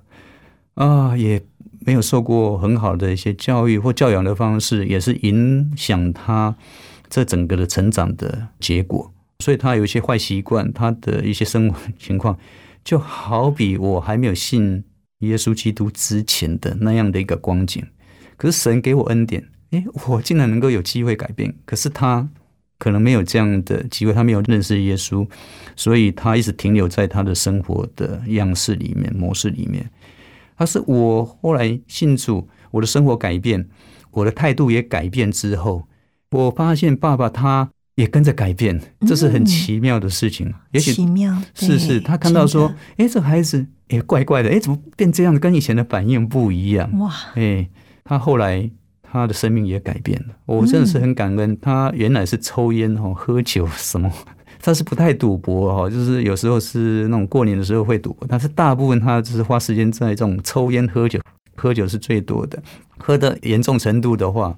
[0.75, 1.43] 啊，也
[1.81, 6.55] 没有受过很好的一些教育或教养的方式，也是影响他
[7.11, 9.13] 这整个的成长的结果。
[9.41, 12.39] 所以他有一些坏习惯，他的一些生活情况，
[12.85, 14.85] 就好比我还没有信
[15.19, 17.85] 耶稣基督之前的那样的一个光景。
[18.37, 19.45] 可是神给我恩典。
[19.71, 22.27] 哎，我竟然能够有机会改变，可是他
[22.79, 25.29] 可能没有这样的机会，他没有认识耶稣，
[25.77, 29.91] 所以他一直停留在他的生活的样式里面、模式里面。
[30.57, 33.69] 他是我后来信主，我的生活改变，
[34.11, 35.87] 我的态度也改变之后，
[36.31, 40.55] 我发现爸爸他也跟着改变，这是很奇妙的事情。
[40.71, 46.91] 也许奇妙是是，他看到说，哎，这孩子也怪怪的，哎，怎么变这样，跟以前的反应不一样？
[46.99, 47.69] 哇，哎，
[48.03, 48.71] 他后来。
[49.11, 51.59] 他的生命也改变了，我真的是很感恩。
[51.61, 54.13] 他原来是抽烟哦，喝酒什么，
[54.61, 61.19] 他是不太赌博哈，就是有时候是那种过年的时候会赌，但是大部分他只是花时间在这种抽烟喝酒，
[61.57, 62.63] 喝酒是最多的。
[62.99, 64.57] 喝的严重程度的话，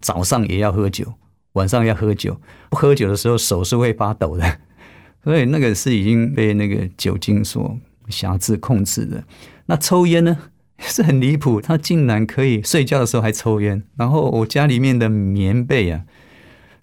[0.00, 1.12] 早上也要喝酒，
[1.52, 4.58] 晚上要喝酒，不喝酒的时候手是会发抖的，
[5.22, 7.78] 所以那个是已经被那个酒精所
[8.08, 9.22] 辖制控制的。
[9.66, 10.36] 那抽烟呢？
[10.88, 16.04] 是很离谱，他竟然可以睡觉的时候还抽烟，然后我家里面的棉被啊，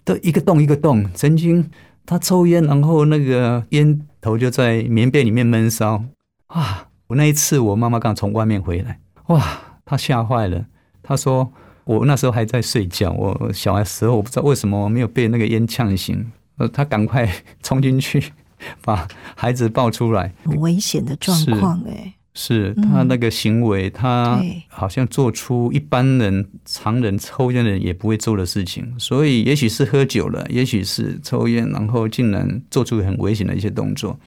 [0.04, 1.08] 都一个洞一个洞。
[1.14, 1.70] 曾经
[2.04, 6.04] 他抽烟，然后那个烟头就在棉被里面闷烧
[6.48, 9.42] 啊，我那一次，我妈妈刚从外面回来，哇，
[9.84, 10.66] 她吓坏了。
[11.02, 11.52] 她说
[11.84, 17.30] 我那时候还在睡觉，我小孩时候我不知道为什么没有被那个烟呛醒，呃，她赶快
[17.62, 18.32] 冲进去
[18.82, 22.14] 把孩子抱出来，很危险的状况哎。
[22.34, 34.18] 是他那个行为，他好像做出一般人、常人抽烟的人也不会做的事情，所以也许是喝酒了，也许是抽烟，然后竟然做出很危险的一些动作。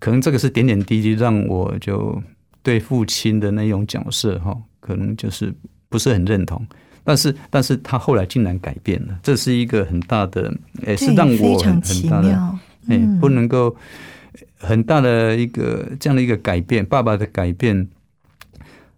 [0.00, 2.20] 可能这个是点点滴滴让我就
[2.62, 5.54] 对父亲的那种角色哈，可能就是
[5.88, 6.66] 不是很认同。
[7.04, 10.52] 但是，但是他后来竟然改变了，这是一个很大的，
[10.86, 12.30] 也是让我很很大的。
[12.88, 13.76] 哎、嗯不能够
[14.58, 17.88] 很大的一个这样的一个改变，爸爸的改变，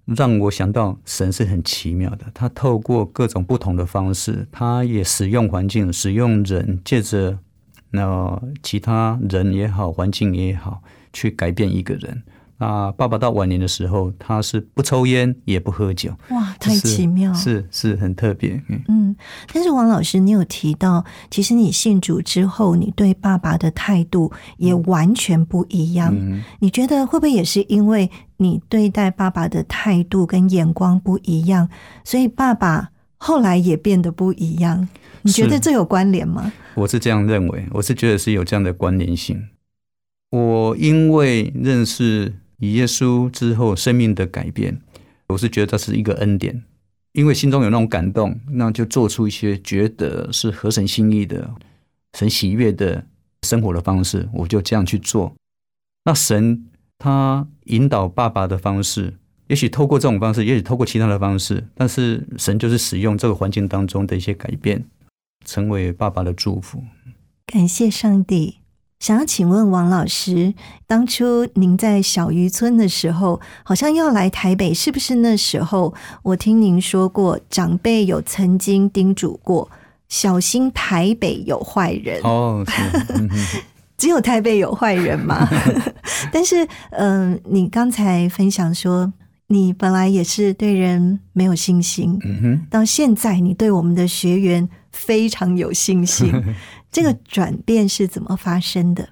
[0.05, 2.27] 让我想到神是很奇妙的。
[2.33, 7.39] 他透过各种不同的方式，他也使用环境，使用人，借着
[7.91, 10.83] 那其他人也好，环境也好，
[11.13, 12.23] 去改变一个人。
[12.59, 17.33] 那爸爸到晚年的时候，他是不抽烟也不喝酒，哇，太奇妙！
[17.35, 18.63] 是是很特别。
[18.69, 19.17] 嗯嗯，
[19.53, 26.15] 但是王老师，你有提到，其实你信主之后，你对爸爸的态度也完全不一样。
[26.15, 31.69] 嗯你觉得会不会也是因为你对待爸爸的态度跟眼光不一样，
[32.05, 34.89] 所以爸爸后来也变得不一样？
[35.23, 36.53] 你觉得这有关联吗？
[36.75, 39.49] 我是这样认为，我是觉得是有这样的关联性。
[40.31, 44.81] 我因为认识以耶稣之后，生命的改变，
[45.29, 46.63] 我是觉得这是一个恩典，
[47.13, 51.51] 因为心中有那种感动，那就做出一些觉得是合神心意的、
[52.17, 53.05] 神喜悦的
[53.43, 55.35] 生活的方式，我就这样去做。
[56.05, 56.67] 那神
[56.99, 59.15] 他引导爸爸的方式，
[59.49, 64.85] 也许透过这种方式，也许透过其他的方式，但是神就是使用这个环境当中的一些改变，
[65.45, 66.83] 成为爸爸的祝福。
[67.47, 68.64] 感谢上帝。
[69.01, 70.55] 想要请问王老师，
[70.87, 75.93] 当初您在小渔村的时候，好像要来台北，是不是那时候
[76.23, 79.71] 我听您说过，长辈有曾经叮嘱过，
[80.09, 82.21] 小心台北有坏人？
[82.23, 82.65] 哦，
[83.15, 83.29] 嗯
[83.97, 85.49] 只有台北有坏人吗？
[86.33, 89.13] 但是，嗯、你刚才分享说，
[89.47, 96.33] 你本来也是对人没有信心，嗯哼，到现在你对我们的学员非常有信心，
[96.95, 99.09] 这个转变是怎么发生的？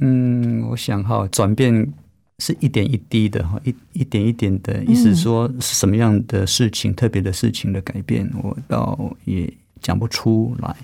[0.00, 1.92] 嗯，我想哈，转变
[2.38, 9.52] 是一点一滴的哈，一一点一点的，意思说是什么样的事情、特别的事情的改变，我倒也
[9.82, 10.74] 讲不出来。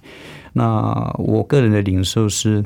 [0.53, 2.63] 那我个人的领受是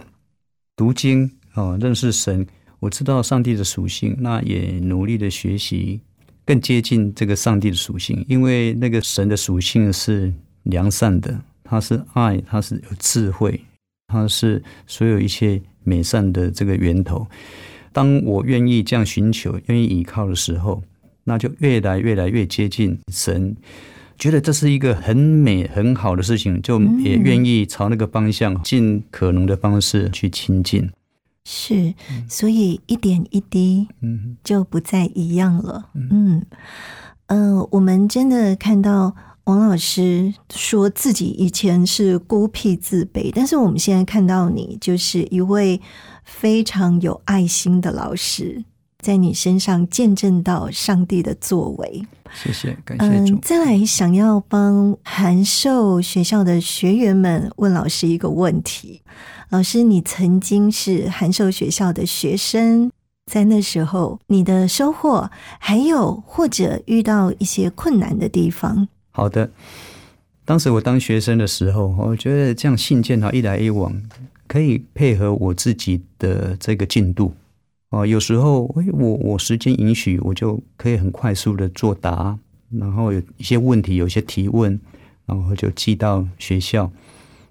[0.74, 2.44] 读经哦，认识神，
[2.80, 6.00] 我知道上帝的属性，那也努力的学习，
[6.44, 11.40] 更接近这个上帝的属性，因为那个神的属性是良善的，
[11.72, 13.58] 他是爱，他是有智慧，
[14.08, 17.26] 他是所有一切美善的这个源头。
[17.94, 20.82] 当我愿意这样寻求、愿意依靠的时候，
[21.24, 23.56] 那就越来越来越接近神，
[24.18, 30.90] 觉得这是一个很美、很好的事情，就也愿意朝那个方向，尽可能的方式去亲近。
[31.46, 31.94] 是，
[32.28, 35.88] 所以一点一滴嗯就不再一样了。
[35.94, 36.44] 嗯，
[37.28, 45.80] 呃，我们真的看到王老师说自己以前是孤僻自卑，但是我们现在看到你就是一位
[46.24, 48.64] 非常有爱心的老师，
[49.00, 52.06] 在你身上见证到上帝的作为。
[52.32, 53.40] 谢谢，感谢主嗯，。
[53.42, 59.02] 再来想要帮函授学校的学员们问老师一个问题：
[59.50, 62.90] 老师，你曾经是函授学校的学生，
[63.30, 65.28] 在那时候你的收获，
[65.58, 69.50] 还有或者遇到一些困难的地方，好的，
[70.44, 74.02] 当时我当学生的时候，我觉得这样信件哈一来一往，
[74.48, 77.34] 可以配合我自己的这个进度
[77.90, 78.06] 哦。
[78.06, 82.38] 有时候，诶我我时间允许，我就可以很快速的作答，
[82.70, 84.80] 然后有一些问题，有一些提问，
[85.26, 86.90] 然后就寄到学校。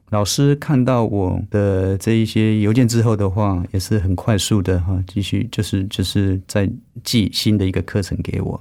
[0.10, 6.70] 老师看到我的这一些邮件之后的话，也是很快速的哈，继续就是就是在
[7.04, 8.60] 寄新的一个课程给我。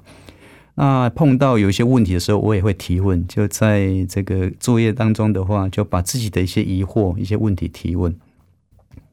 [0.74, 3.26] 那碰到有一些问题的时候，我也会提问。
[3.26, 8.14] 就在这个作业当中的话，就把自己的一些疑惑、一些问题提问。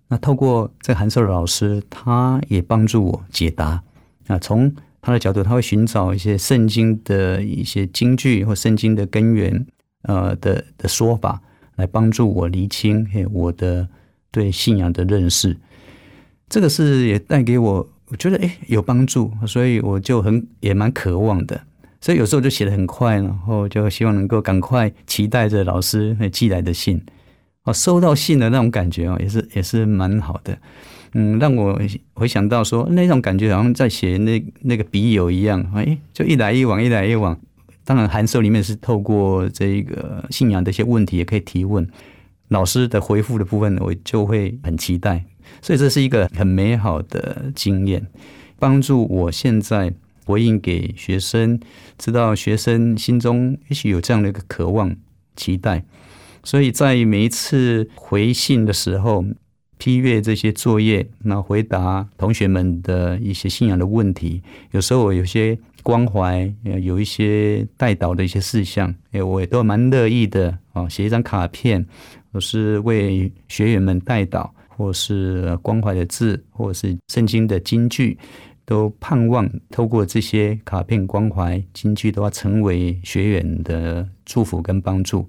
[0.08, 3.84] 那透过这个函授的老师，他也帮助我解答。
[4.28, 9.66] 啊，从他的角度，他会寻找一些圣经的一些金句或圣经的根源，
[10.03, 11.41] 呃的的说法，
[11.76, 13.88] 来帮助我厘清嘿我的
[14.32, 15.58] 对信仰的认识。
[16.49, 21.60] 这个是也带给我，我觉得诶有帮助，所以我就很也蛮渴望的。
[21.99, 27.01] 所以有时候就写的很快，然后就希望能够赶快期待着老师寄来的信。
[27.64, 30.58] 哦，收到信的那种感觉哦，也是也是蛮好的。
[31.14, 31.78] 嗯，让我
[32.14, 37.38] 回想到说那种感觉，好像在写那那个笔友一样，哎，就一来一往，一来一往。
[37.84, 41.86] 当然，函授里面是透过这个信仰的一些问题，也可以提问。
[42.49, 45.26] 老师的回复的部分，我就会很期待。
[45.62, 48.05] 所以这是一个很美好的经验，
[48.60, 49.93] 帮助我现在
[50.26, 51.60] 回应给学生，
[51.97, 54.95] 知道学生心中也许有这样的一个渴望、
[55.36, 55.84] 期待。
[56.43, 59.26] 所以在每一次回信的时候。
[59.80, 64.41] 批阅这些作业，那回答同学们的一些信仰的问题，
[64.72, 66.51] 有时候我有些关怀，
[66.82, 71.86] 有一些带导的一些事项，哎，我也都蛮乐意的啊，写一张卡片，
[72.32, 78.17] 我是为学员们带导，或是关怀的字，或是圣经的金句，
[78.63, 85.28] 都盼望透过这些卡片关怀金句，都要成为学员的祝福跟帮助。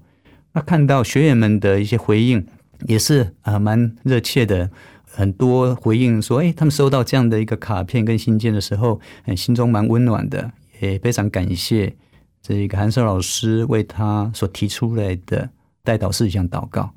[0.52, 2.46] 那看到学员们的一些回应。
[2.86, 4.70] 也是啊，蛮热切的，
[5.04, 9.00] 很多回应说，哎，他们收到这样的一个卡片跟信件的时候，
[9.36, 11.92] 心中蛮温暖的，也非常感谢
[12.40, 15.50] 这一个韩寿老师为他所提出来的
[15.82, 16.88] 带导事项祷告，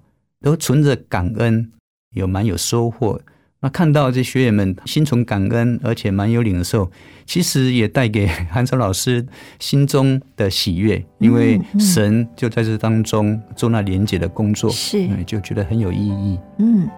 [0.41, 1.72] 都存着感恩，
[2.14, 3.20] 有蛮有收获。
[3.64, 6.91] 那看到这学员们心存感恩，而且蛮有领受，
[7.26, 9.24] 其实也带给韩超老师
[9.59, 16.39] 心中的喜悦，因为神就在这当中做那连接的工作，是就觉得很有意义。
[16.57, 16.89] 嗯。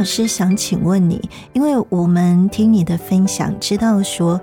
[0.00, 1.20] 老师想请问你，
[1.52, 4.40] 因为我们听你的分享，知道说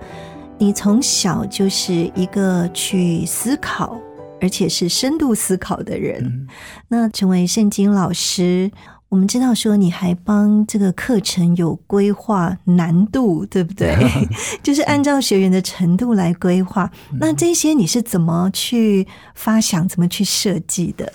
[0.59, 3.99] 你从小就是一个去思考，
[4.39, 6.47] 而且是深度思考的人。
[6.89, 8.69] 那成为圣经老师，
[9.09, 13.97] 我们知道说你还帮这个课程有规划难度，对不对？
[14.61, 16.87] 就是按照学员的程度来规划。
[17.19, 21.11] 那这些你是怎么去发想，怎么去设计的？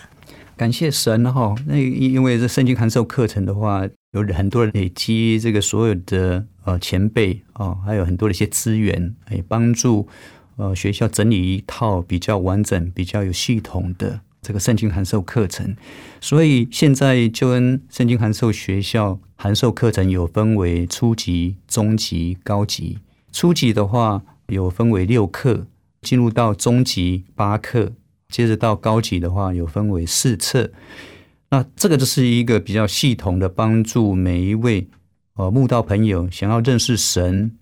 [0.56, 3.88] 感谢神哈，那因为这圣经函授课程的话。
[4.12, 10.06] 有很多累积这个所有的呃前辈啊，还有很多的一些资源，哎，帮助
[10.56, 15.74] 呃学校整理一套比较完整、比较有系统的这个圣经函授课程。
[16.20, 22.98] 所以现在就恩圣经函授学校函授课程有分为初级、中级、高级。
[23.32, 25.66] 初级的话有分为六课，
[26.02, 27.92] 进入到中级八课，
[28.28, 30.70] 接着到高级的话有分为四册。
[31.52, 34.88] 那这个就是一个比较系统的帮助每一位
[35.34, 37.52] 呃慕道朋友想要认识神，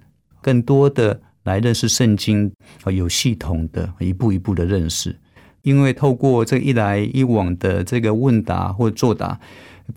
[0.41, 2.53] 更多的来认识圣经
[2.85, 5.19] 啊，有系统的一步一步的认识。
[5.63, 9.41] 因为透过这一来一往的这个问答或作答，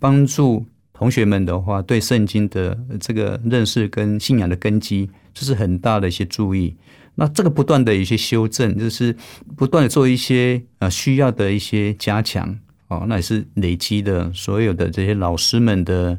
[0.00, 6.76] 帮助同学们的话对圣经的这个认识跟信仰的根基，这是很大的一些注意。
[7.14, 9.16] 那这个不断的一些修正，就是
[9.56, 12.58] 不断的做一些呃需要的一些加强。
[12.94, 16.18] 哦，那也是累积的所有的这些老师们的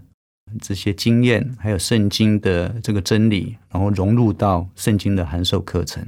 [0.62, 6.06] 这些经验，还有圣经的这个真理，然后融入到圣经的函授课程。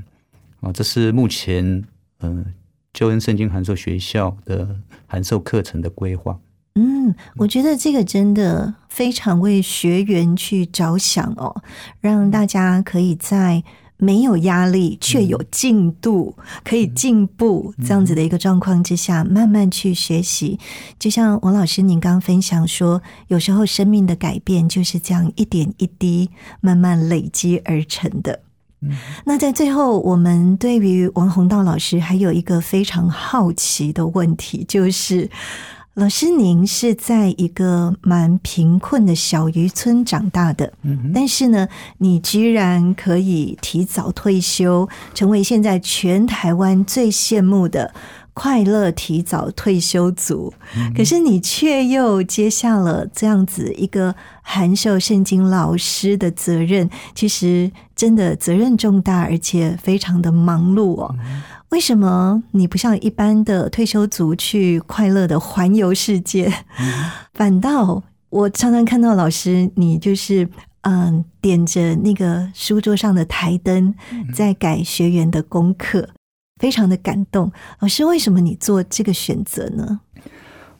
[0.59, 1.83] 啊，这是目前
[2.19, 2.45] 嗯，
[2.93, 4.67] 救恩圣经函授学校的
[5.05, 6.37] 函授课程的规划。
[6.75, 11.63] 嗯，我觉得这个真的非常为学员去着想哦，
[12.01, 13.63] 让大家可以在。
[13.97, 20.59] 没有压力，却有进度，可以进步，这样子的一个状况之下，慢慢去学习。
[20.99, 26.29] 就像王老师您刚分享说，有时候生命的改变就是这样一点一滴
[26.61, 28.39] 慢慢累积而成的。
[29.25, 35.29] 那在最后，我们对于王宏道老师还有一个非常好奇的问题，就是。
[35.97, 40.71] 老师，您是在一个蛮贫困的小渔村长大的，
[41.11, 41.67] 但是呢，
[41.97, 47.95] 你居然可以提早退休，成为现在全台湾最羡慕的
[48.35, 50.53] 快乐提早退休族，
[50.95, 61.15] 可是你却又接下了这样子一个函授圣经老师的责任，其实真的责任重大，而且非常的忙碌哦。
[61.69, 66.51] 为什么你不像一般的退休族去快乐的环游世界，
[67.33, 70.47] 反倒我常常看到老师你就是
[70.81, 73.93] 嗯点着那个书桌上的台灯，
[74.33, 76.09] 在改学员的功课。
[76.59, 77.51] 非常的感动，
[77.81, 79.99] 老师，为什么你做这个选择呢？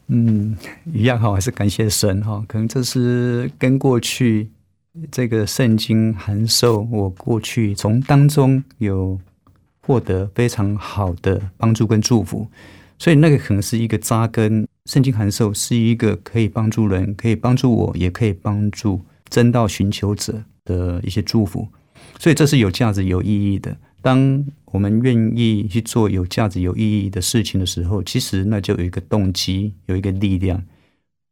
[0.08, 0.56] 嗯，
[0.92, 2.44] 一样哈，还是感谢神哈。
[2.48, 4.50] 可能这是跟过去
[5.08, 9.20] 这个圣经函授，我过去从当中有
[9.88, 12.46] 获得非常好的帮助跟祝福，
[12.98, 14.68] 所以那个可能是一个扎根。
[14.84, 21.66] 圣经函授是一个可以帮助人，可以帮助我，也可以帮助真道寻求者的一些祝福，
[22.18, 23.74] 所以这是有价值、有意义的。
[24.02, 30.62] 当我们愿意去做有价值、有意义的事情的时候，其实那就有一个动机，有一个力量。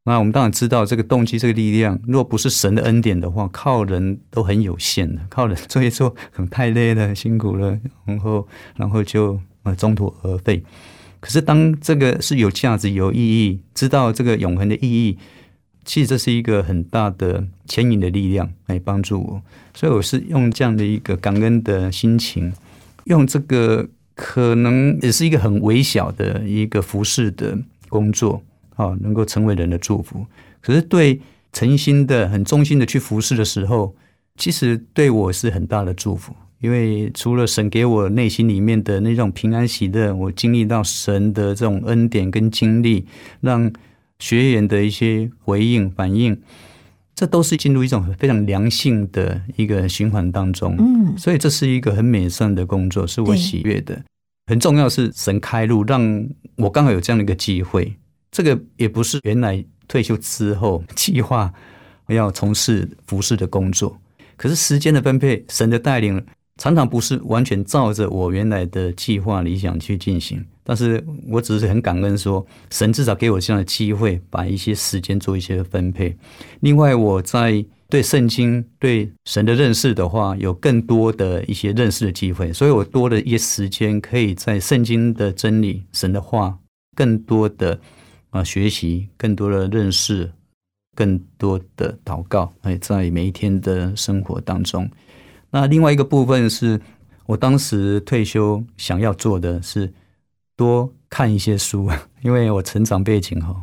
[0.08, 5.20] 那我们当然知道，这个动机、这个力量，若不是神的恩典的话，靠人都很有限的。
[5.28, 8.46] 靠人做一做，可能太累了、辛苦了，然后
[8.76, 10.62] 然后就呃中途而废。
[11.18, 15.18] 可是当这个是有价值、有意义，知道这个永恒的意义，
[15.84, 19.42] 其实这是一个很大的牵引的力量来帮助我。
[19.74, 22.52] 所以我是用这样的一个感恩的心情。
[23.06, 28.42] 用这个可能也是一个很微小的一个服饰的工作
[28.76, 30.24] 啊，能够成为人的祝福。
[30.60, 31.20] 可是对
[31.52, 33.94] 诚心的、很忠心的去服侍的时候，
[34.36, 36.34] 其实对我是很大的祝福。
[36.60, 43.04] 因为除了神给我内心里面的那种平安喜乐，我经历到神的这种恩典跟经历，
[43.40, 43.70] 让
[44.18, 46.40] 学员的一些回应反应。
[47.14, 54.02] 这都是进入一种非常良性的一个循环当中，嗯，所以这是一个很美善的工作，是我喜悦的。
[54.46, 57.94] 很重要是神开路，让我刚好有这样的一个机会。
[58.36, 61.50] 这个也不是原来退休之后计划
[62.08, 63.98] 要从事服饰的工作，
[64.36, 66.22] 可是时间的分配，神的带领。
[66.58, 76.14] 常常不是完全照着我原来的计划理想去进行，但是我只是很感恩，说神至少给我这样的机会，把一些时间做一些分配。
[76.60, 86.58] 另外，我在对圣经、对神的认识的话，有更多的一些认识的机会，所以我多了一些时间，可以在圣经的真理、神的话，
[86.94, 87.78] 更多的
[88.30, 90.30] 啊学习，更多的认识，
[90.94, 94.88] 更多的祷告，哎，在每一天的生活当中。
[95.50, 96.80] 那另外一个部分是
[97.26, 99.92] 我当时退休想要做的是
[100.56, 101.88] 多看一些书，
[102.22, 103.54] 因为我成长背景哈，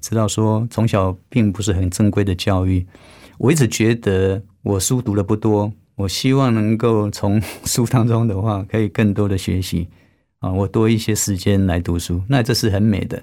[0.00, 2.86] 知道说从小并不是很正规的教育，
[3.38, 9.88] 我一直觉得我书读的不多，我希望能够从 书当中的话可以更多的学习
[10.38, 13.22] 啊，我多一些时间来读书，那这是很美的。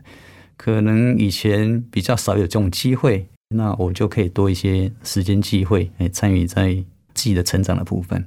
[0.60, 6.84] 可能以前比较少有这种机会，那我就可以多一些时间机会来参与在。
[7.16, 8.24] 自己的成长的部分，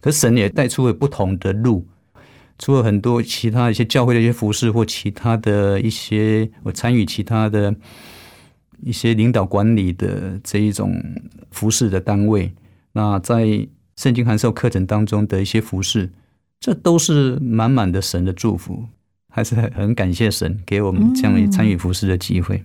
[0.00, 1.84] 可神也带出了不同的路，
[2.60, 7.74] 除了很多其他一些教会的一些服饰或其他的一些我参与其他的
[8.84, 10.94] 一些领导管理的这一种
[11.50, 12.52] 服饰的单位，
[12.92, 13.66] 那在
[13.96, 16.08] 圣经函授课程当中的一些服饰，
[16.60, 18.84] 这都是满满的神的祝福，
[19.36, 22.64] 还是很感谢神给我们这样参与服饰的机会。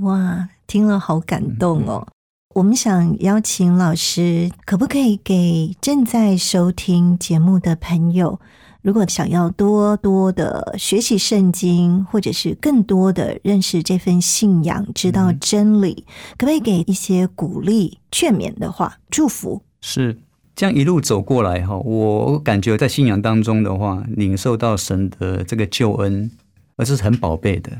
[0.00, 2.08] 哇，听了好感动哦。
[2.54, 8.40] 我们想邀请老师，可不可以给正在收听节目的朋友，
[8.80, 16.06] 如果想要多多的学习圣经，或者是更多的认识这份信仰，知道真理，
[16.38, 19.60] 可不可以给一些鼓励、劝勉的话、祝福？
[19.82, 20.18] 是
[20.56, 26.30] 这样一路走过来哈，我感觉在信仰当中的话，领受到神的这个救恩，
[26.76, 27.70] 而是很宝贝的。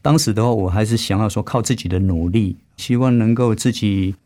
[0.00, 4.16] 当时的话，我还是想要说靠自己的努力，希望能够自己。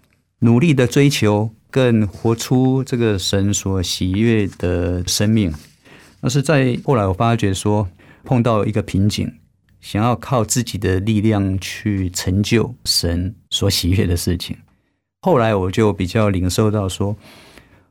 [0.40, 5.50] 努力的追求，更活出这个神所喜悦的生命。
[6.20, 7.88] 但是在后来，我发觉说
[8.22, 9.32] 碰到一个瓶颈，
[9.80, 14.58] 想要靠自己的力量去成就神所喜悦的事情。
[15.22, 17.16] 后来我就比较领受到说，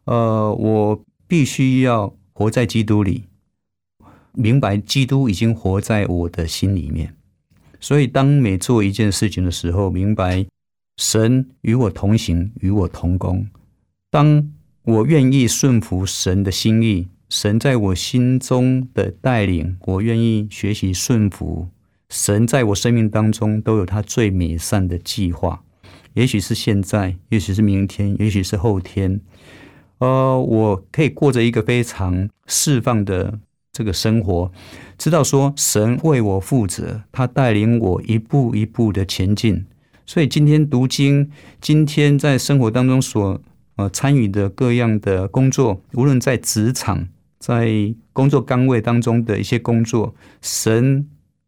[0.06, 3.26] 呃，我必须要活在基督里，
[4.34, 7.16] 明白基督已经活在我的心里面。
[7.80, 10.46] 所以，当每做一件事情的时候，明白。
[10.98, 13.46] 神与我同行，与我同工。
[14.10, 14.50] 当
[14.84, 21.68] 我愿意顺服神的心意，神在我心中的带领，我愿意学习顺服
[22.08, 25.66] 神，在我生命当中都有他最美善的计划。
[26.14, 29.20] 也许是现在，也许是明天，也许是后天。
[30.00, 33.40] 呃，我可以过着一个非常释放的
[33.72, 34.52] 这个生活，
[34.98, 39.66] 知道说神为我负责，他带领我一步一步的前进。
[40.06, 43.42] 所以今天读经，今天在生活当中所
[43.78, 47.08] 呃参与的各样的工作，无论在职场、
[47.40, 51.08] 在工作岗位当中的一些工作，神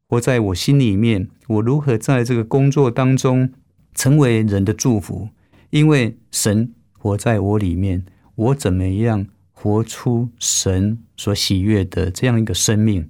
[0.10, 3.52] 活在我心里面，我如何在这个工作当中
[3.94, 5.30] 成为人的祝福？
[5.70, 8.04] 因为神活在我里面，
[8.38, 13.10] 我怎么样活出神所喜悦的这样一个生命？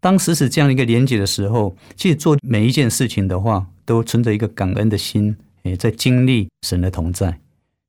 [0.00, 7.38] 当时是这样一个连接的时候，其实做每一件事情的话，都存着一个感恩的心，诶，在经历神的同在，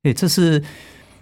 [0.03, 0.61] 诶，这是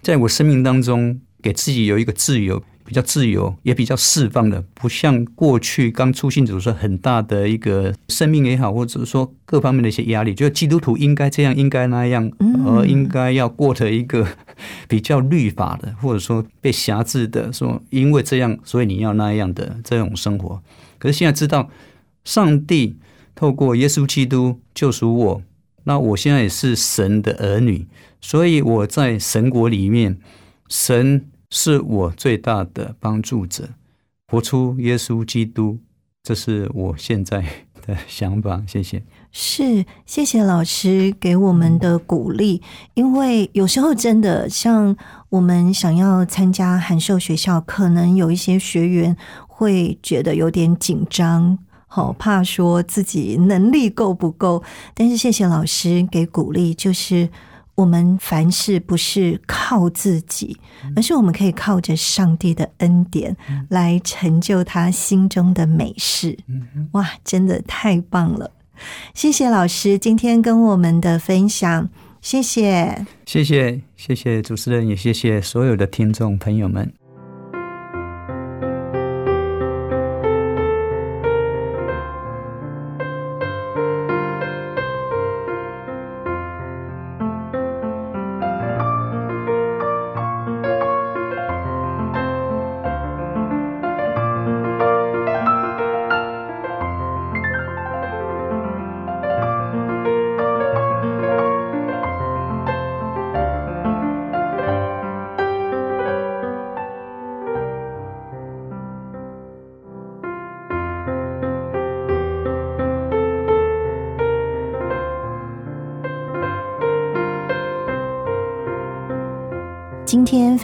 [0.01, 2.61] 在我生命当中给自己有一个自由，
[2.91, 12.29] 比较自由，也比较释放的，不像过去刚出信主时很大的一个生命也好，或者说各方面的一些压力，就是基督徒应该这样，应该那样，
[12.65, 14.27] 而应该要过的一个
[14.89, 20.61] 比较律法的，或者说被辖制的，说因为这样，所以你要那样的这种生活。
[20.99, 21.69] 可是现在知道，
[22.25, 22.97] 上帝
[23.33, 25.41] 透过耶稣基督救赎我，
[25.85, 27.87] 那我现在也是神的儿女，
[28.19, 30.17] 所以我在神国里面，
[30.67, 33.69] 神是我最大的帮助者。
[34.27, 35.77] 活出耶稣基督，
[36.23, 37.45] 这是我现在
[37.85, 38.63] 的想法。
[38.65, 39.03] 谢谢。
[39.31, 42.63] 是，谢谢老师给我们的鼓励。
[42.95, 44.95] 因为有时候真的像
[45.29, 49.15] 我们想要参加函授学校，可能有一些学员。
[49.61, 54.63] 会觉得有点紧张，好怕说自己能力够不够。
[54.95, 57.29] 但是谢谢老师给鼓励，就是
[57.75, 60.57] 我们凡事不是靠自己，
[60.95, 63.35] 而是我们可以靠着上帝的恩典
[63.69, 66.37] 来成就他心中的美事。
[66.91, 68.51] 哇，真的太棒了！
[69.13, 71.89] 谢谢老师今天跟我们的分享，
[72.21, 77.00] 谢谢，谢谢，谢谢主持人，也谢谢所有的听众朋友们。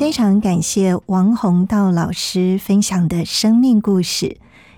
[0.07, 4.37] 非常感谢王宏道老师分享的生命故事，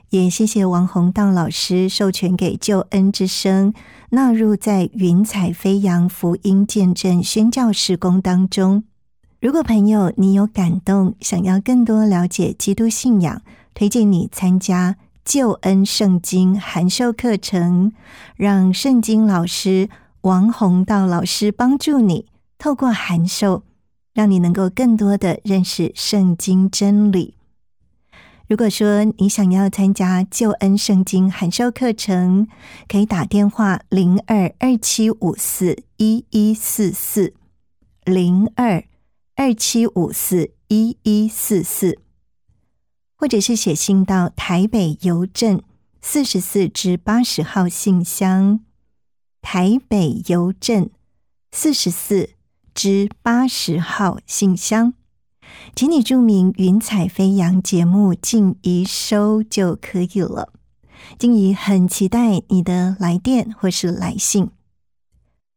[0.09, 3.71] 也谢谢王宏道老师授权给救恩之声
[4.09, 8.83] 纳入在云彩飞扬福音见证宣教事工当中。
[9.39, 13.43] 如果朋友你有感动，想要更多了解基督信仰，
[13.75, 17.91] 推荐你参加救恩圣经函授课程，
[18.35, 19.89] 让圣经老师
[20.21, 22.25] 王宏道老师帮助你
[22.57, 23.61] 透过函授。
[24.19, 27.35] 让你能够更多的认识圣经真理。
[28.49, 32.45] 如果说你想要参加救恩圣经函授课程，
[32.89, 37.33] 可以打电话零二二七五四一一四四
[38.03, 38.83] 零二
[39.37, 41.97] 二七五四一一四四，
[43.15, 45.63] 或者是写信到台北邮政
[46.01, 48.59] 四十四至八十号信箱，
[49.41, 50.89] 台北邮政
[51.53, 52.31] 四十四。
[52.79, 54.93] 之八十号信箱，
[55.75, 60.53] 请你注明“云彩飞扬”节目静怡收就可以了。
[61.17, 64.51] 静怡很期待你的来电或是来信。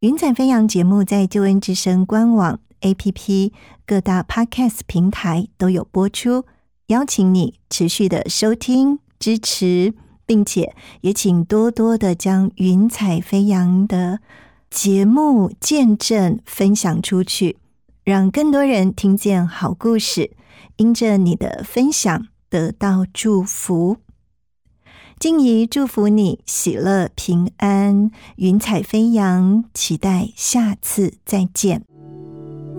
[0.01, 3.53] 云彩飞扬节目在救恩之声官网、APP、
[3.87, 6.47] 各大 Podcast 平台都有播出，
[6.89, 9.95] 邀请你持续的收听支持，
[10.27, 14.19] 并且也请多多的将云彩飞扬的。
[14.73, 17.59] 节目见证分享出去，
[18.05, 20.31] 让更多人听见好故事，
[20.77, 23.99] 因着你的分享得到祝福。
[25.21, 31.85] 静怡祝福你喜乐平安，云彩飞扬，期待下次再见。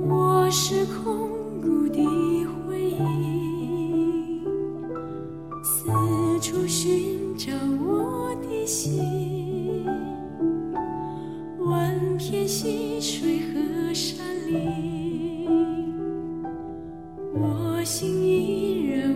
[0.09, 1.29] 我是空
[1.61, 2.03] 谷的
[2.65, 4.43] 回忆，
[5.63, 5.85] 四
[6.41, 7.53] 处寻找
[7.85, 8.92] 我的心。
[12.04, 15.47] 万片溪水和山林，
[17.34, 19.16] 我心依然